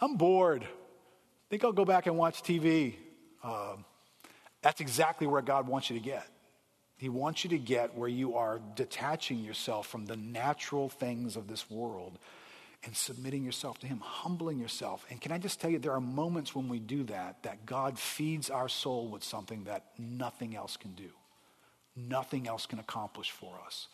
[0.00, 0.62] I'm bored.
[0.62, 2.94] I think I'll go back and watch TV.
[3.42, 3.76] Uh,
[4.66, 6.26] that's exactly where God wants you to get.
[6.96, 11.46] He wants you to get where you are detaching yourself from the natural things of
[11.46, 12.18] this world
[12.82, 15.06] and submitting yourself to Him, humbling yourself.
[15.08, 17.96] And can I just tell you, there are moments when we do that, that God
[17.96, 21.10] feeds our soul with something that nothing else can do,
[21.94, 23.86] nothing else can accomplish for us.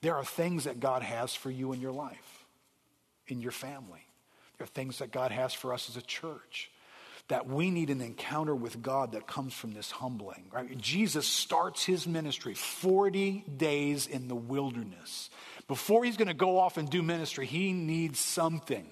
[0.00, 2.44] There are things that God has for you in your life,
[3.28, 4.04] in your family.
[4.56, 6.72] There are things that God has for us as a church
[7.28, 10.44] that we need an encounter with God that comes from this humbling.
[10.50, 10.76] Right?
[10.78, 15.30] Jesus starts his ministry 40 days in the wilderness.
[15.66, 18.86] Before he's going to go off and do ministry, he needs something.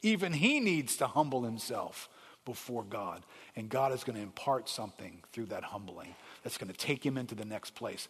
[0.00, 2.08] Even he needs to humble himself
[2.44, 3.22] before God.
[3.54, 7.18] And God is going to impart something through that humbling that's going to take him
[7.18, 8.08] into the next place.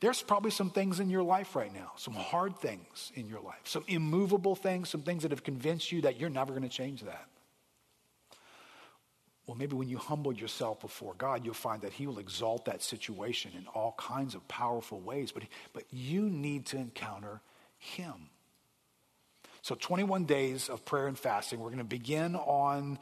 [0.00, 3.60] There's probably some things in your life right now, some hard things in your life,
[3.64, 7.02] some immovable things, some things that have convinced you that you're never going to change
[7.02, 7.28] that.
[9.46, 12.82] Well, maybe when you humble yourself before God, you'll find that He will exalt that
[12.82, 15.30] situation in all kinds of powerful ways.
[15.30, 17.40] But, but you need to encounter
[17.78, 18.30] Him.
[19.62, 21.60] So, 21 days of prayer and fasting.
[21.60, 22.98] We're going to begin on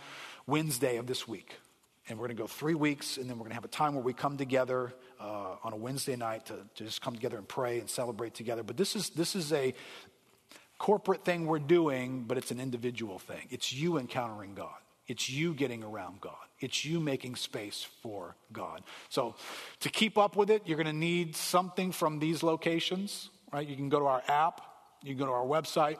[0.47, 1.57] Wednesday of this week.
[2.07, 3.95] And we're going to go three weeks, and then we're going to have a time
[3.95, 7.49] where we come together uh, on a Wednesday night to, to just come together and
[7.49, 8.63] pray and celebrate together.
[8.63, 9.73] But this is, this is a
[10.77, 13.47] corporate thing we're doing, but it's an individual thing.
[13.49, 14.75] It's you encountering God.
[15.07, 16.35] It's you getting around God.
[16.61, 18.83] It's you making space for God.
[19.09, 19.35] So,
[19.81, 23.69] to keep up with it, you're going to need something from these locations, right?
[23.69, 24.63] You can go to our app,
[25.03, 25.99] you can go to our website,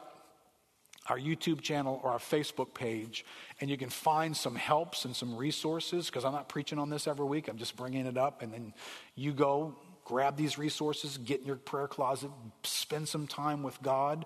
[1.07, 3.25] our YouTube channel, or our Facebook page,
[3.61, 7.05] and you can find some helps and some resources because I'm not preaching on this
[7.05, 7.47] every week.
[7.47, 8.73] I'm just bringing it up, and then
[9.13, 9.75] you go
[10.05, 12.29] grab these resources, get in your prayer closet,
[12.63, 14.25] spend some time with God.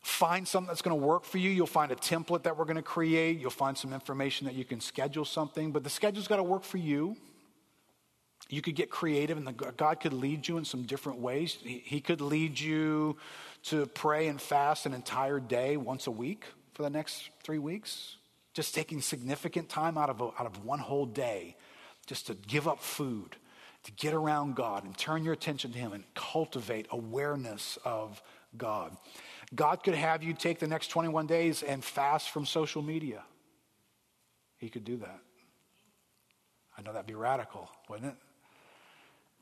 [0.00, 1.50] Find something that's going to work for you.
[1.50, 3.38] You'll find a template that we're going to create.
[3.38, 6.64] You'll find some information that you can schedule something, but the schedule's got to work
[6.64, 7.16] for you.
[8.48, 11.58] You could get creative, and the, God could lead you in some different ways.
[11.62, 13.16] He, he could lead you
[13.64, 18.16] to pray and fast an entire day once a week for the next three weeks.
[18.54, 21.56] Just taking significant time out of, a, out of one whole day
[22.06, 23.36] just to give up food,
[23.84, 28.20] to get around God and turn your attention to Him and cultivate awareness of
[28.56, 28.96] God.
[29.54, 33.22] God could have you take the next 21 days and fast from social media.
[34.58, 35.20] He could do that.
[36.76, 38.16] I know that'd be radical, wouldn't it?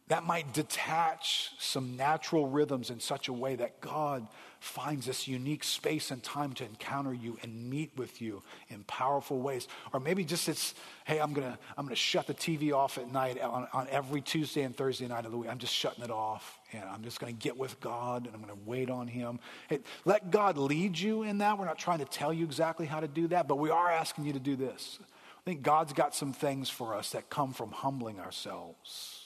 [0.09, 4.27] That might detach some natural rhythms in such a way that God
[4.59, 9.39] finds this unique space and time to encounter you and meet with you in powerful
[9.39, 9.69] ways.
[9.93, 13.39] Or maybe just it's, hey, I'm gonna I'm gonna shut the TV off at night
[13.41, 15.51] on, on every Tuesday and Thursday night of the week.
[15.51, 18.55] I'm just shutting it off and I'm just gonna get with God and I'm gonna
[18.65, 19.39] wait on Him.
[19.69, 21.59] Hey, let God lead you in that.
[21.59, 24.25] We're not trying to tell you exactly how to do that, but we are asking
[24.25, 24.99] you to do this.
[25.03, 29.18] I think God's got some things for us that come from humbling ourselves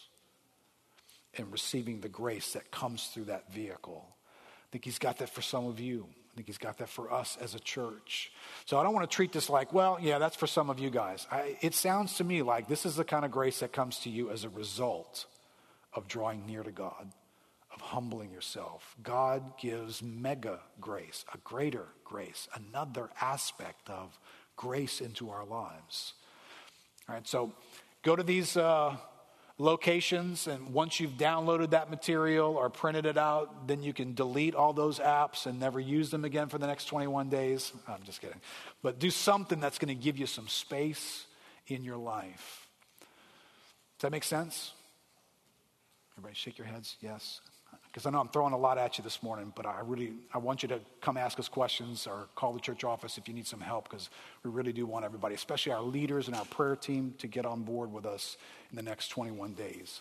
[1.36, 4.06] and receiving the grace that comes through that vehicle.
[4.08, 6.06] I think he's got that for some of you.
[6.32, 8.32] I think he's got that for us as a church.
[8.64, 10.88] So I don't want to treat this like, well, yeah, that's for some of you
[10.88, 11.26] guys.
[11.30, 14.10] I, it sounds to me like this is the kind of grace that comes to
[14.10, 15.26] you as a result
[15.92, 17.12] of drawing near to God,
[17.74, 18.96] of humbling yourself.
[19.02, 24.18] God gives mega grace, a greater grace, another aspect of
[24.56, 26.14] grace into our lives.
[27.08, 27.52] All right, so
[28.02, 28.56] go to these.
[28.56, 28.96] Uh,
[29.62, 30.46] locations.
[30.46, 34.72] And once you've downloaded that material or printed it out, then you can delete all
[34.72, 37.72] those apps and never use them again for the next 21 days.
[37.86, 38.40] I'm just kidding.
[38.82, 41.26] But do something that's going to give you some space
[41.68, 42.66] in your life.
[43.98, 44.72] Does that make sense?
[46.14, 46.96] Everybody shake your heads.
[47.00, 47.40] Yes
[47.92, 50.38] because I know I'm throwing a lot at you this morning, but I really I
[50.38, 53.46] want you to come ask us questions or call the church office if you need
[53.46, 54.08] some help because
[54.42, 57.64] we really do want everybody, especially our leaders and our prayer team, to get on
[57.64, 58.38] board with us
[58.70, 60.00] in the next 21 days.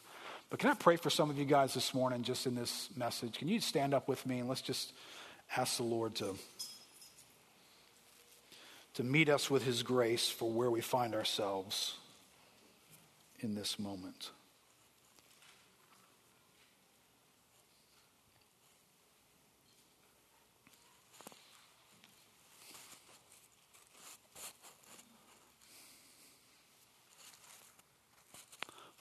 [0.50, 3.38] But can I pray for some of you guys this morning, just in this message?
[3.38, 4.94] Can you stand up with me and let's just
[5.58, 6.36] ask the Lord to,
[8.94, 11.96] to meet us with His grace for where we find ourselves
[13.42, 14.32] in this moment?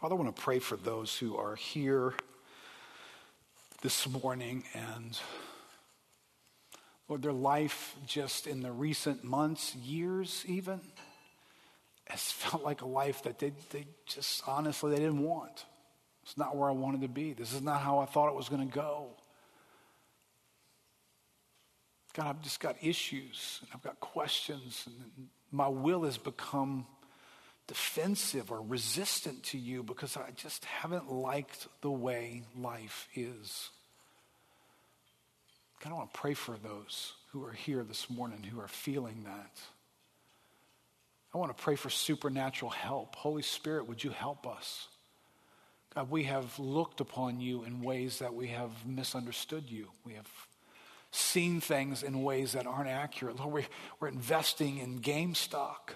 [0.01, 2.14] Father, I want to pray for those who are here
[3.82, 5.18] this morning and
[7.07, 10.80] Lord, their life just in the recent months, years even,
[12.07, 15.66] has felt like a life that they, they just honestly they didn't want.
[16.22, 17.34] It's not where I wanted to be.
[17.34, 19.09] This is not how I thought it was going to go.
[22.14, 26.86] God, I've just got issues and I've got questions, and my will has become
[27.70, 33.70] defensive or resistant to you because I just haven't liked the way life is.
[35.80, 39.22] God, I want to pray for those who are here this morning who are feeling
[39.22, 39.60] that.
[41.32, 43.14] I want to pray for supernatural help.
[43.14, 44.88] Holy Spirit, would you help us?
[45.94, 49.86] God, we have looked upon you in ways that we have misunderstood you.
[50.04, 50.28] We have
[51.12, 53.38] seen things in ways that aren't accurate.
[53.38, 53.66] Lord, we're,
[54.00, 55.94] we're investing in game stock.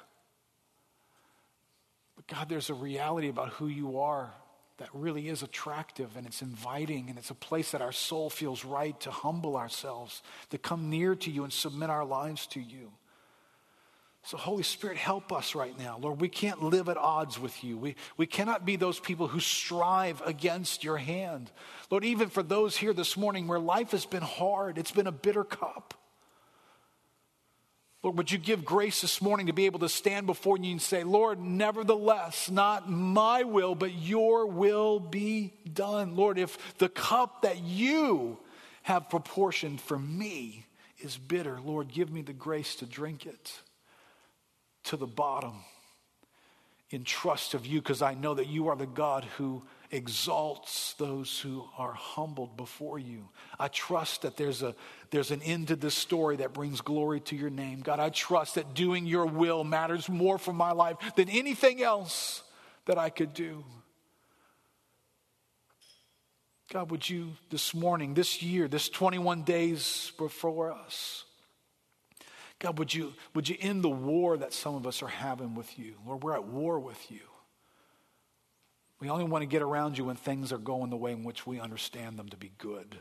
[2.26, 4.32] But God, there's a reality about who you are
[4.78, 8.64] that really is attractive and it's inviting and it's a place that our soul feels
[8.64, 12.90] right to humble ourselves, to come near to you and submit our lives to you.
[14.26, 15.98] So, Holy Spirit, help us right now.
[16.00, 17.76] Lord, we can't live at odds with you.
[17.76, 21.50] We, we cannot be those people who strive against your hand.
[21.90, 25.12] Lord, even for those here this morning where life has been hard, it's been a
[25.12, 25.92] bitter cup.
[28.04, 30.82] Lord, would you give grace this morning to be able to stand before you and
[30.82, 36.14] say, Lord, nevertheless, not my will, but your will be done.
[36.14, 38.38] Lord, if the cup that you
[38.82, 40.66] have proportioned for me
[40.98, 43.52] is bitter, Lord, give me the grace to drink it
[44.84, 45.64] to the bottom
[46.90, 49.62] in trust of you, because I know that you are the God who
[49.94, 53.28] exalts those who are humbled before you.
[53.58, 54.74] I trust that there's, a,
[55.10, 57.80] there's an end to this story that brings glory to your name.
[57.80, 62.42] God, I trust that doing your will matters more for my life than anything else
[62.86, 63.64] that I could do.
[66.72, 71.24] God, would you this morning, this year, this 21 days before us,
[72.58, 75.78] God, would you, would you end the war that some of us are having with
[75.78, 75.94] you?
[76.06, 77.20] Lord, we're at war with you.
[79.04, 81.46] We only want to get around you when things are going the way in which
[81.46, 82.96] we understand them to be good.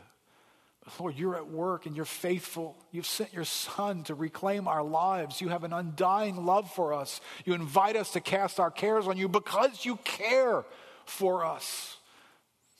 [0.84, 2.76] But Lord, you're at work and you're faithful.
[2.92, 5.40] You've sent your Son to reclaim our lives.
[5.40, 7.22] You have an undying love for us.
[7.46, 10.66] You invite us to cast our cares on you because you care
[11.06, 11.96] for us.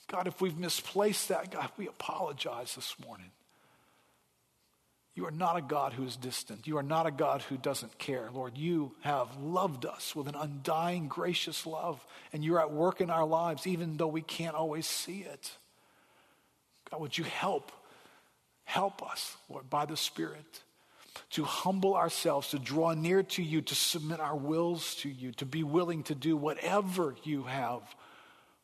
[0.07, 3.31] God, if we've misplaced that, God, we apologize this morning.
[5.15, 6.67] You are not a God who is distant.
[6.67, 8.29] You are not a God who doesn't care.
[8.33, 13.09] Lord, you have loved us with an undying, gracious love, and you're at work in
[13.09, 15.51] our lives, even though we can't always see it.
[16.91, 17.71] God, would you help?
[18.65, 20.63] Help us, Lord, by the Spirit,
[21.29, 25.45] to humble ourselves, to draw near to you, to submit our wills to you, to
[25.45, 27.81] be willing to do whatever you have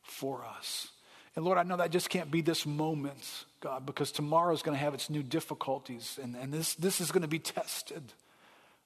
[0.02, 0.88] for us.
[1.34, 4.76] And Lord, I know that just can't be this moment, God, because tomorrow is going
[4.76, 8.12] to have its new difficulties and, and this, this is going to be tested.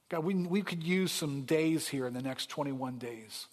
[0.08, 3.48] God, we, we could use some days here in the next 21 days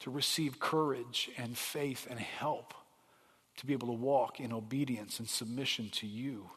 [0.00, 2.74] to receive courage and faith and help
[3.56, 6.50] to be able to walk in obedience and submission to you.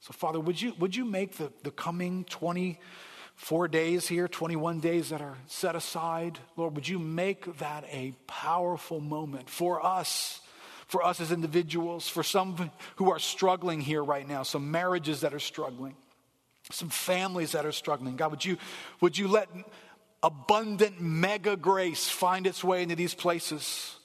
[0.00, 2.80] So, Father, would you, would you make the, the coming 20
[3.40, 6.38] four days here, 21 days that are set aside.
[6.58, 10.40] Lord, would you make that a powerful moment for us,
[10.86, 15.32] for us as individuals, for some who are struggling here right now, some marriages that
[15.32, 15.96] are struggling,
[16.70, 18.14] some families that are struggling.
[18.16, 18.58] God, would you,
[19.00, 19.48] would you let
[20.22, 23.96] abundant mega grace find its way into these places?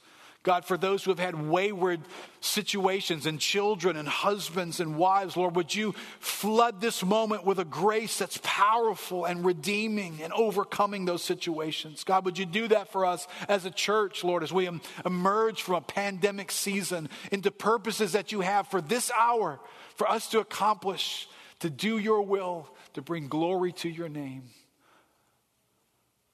[0.45, 2.01] God, for those who have had wayward
[2.39, 7.65] situations and children and husbands and wives, Lord, would you flood this moment with a
[7.65, 12.03] grace that's powerful and redeeming and overcoming those situations?
[12.03, 14.69] God, would you do that for us as a church, Lord, as we
[15.03, 19.59] emerge from a pandemic season into purposes that you have for this hour,
[19.95, 21.27] for us to accomplish,
[21.61, 24.43] to do your will, to bring glory to your name?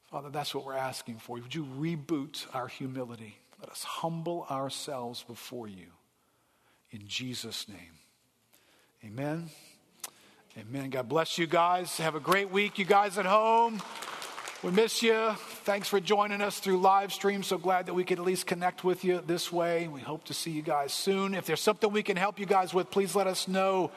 [0.09, 1.38] Father, that's what we're asking for.
[1.38, 3.38] Would you reboot our humility?
[3.61, 5.88] Let us humble ourselves before you.
[6.91, 7.99] In Jesus' name.
[9.05, 9.49] Amen.
[10.57, 10.89] Amen.
[10.89, 11.95] God bless you guys.
[11.97, 13.81] Have a great week, you guys at home.
[14.63, 15.33] We miss you.
[15.63, 17.41] Thanks for joining us through live stream.
[17.41, 19.88] So glad that we could at least connect with you this way.
[19.88, 21.33] We hope to see you guys soon.
[21.33, 23.91] If there's something we can help you guys with, please let us know.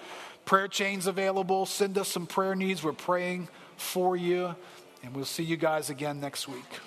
[0.44, 1.66] Prayer chains available.
[1.66, 2.82] Send us some prayer needs.
[2.82, 4.54] We're praying for you.
[5.02, 6.80] And we'll see you guys again next week.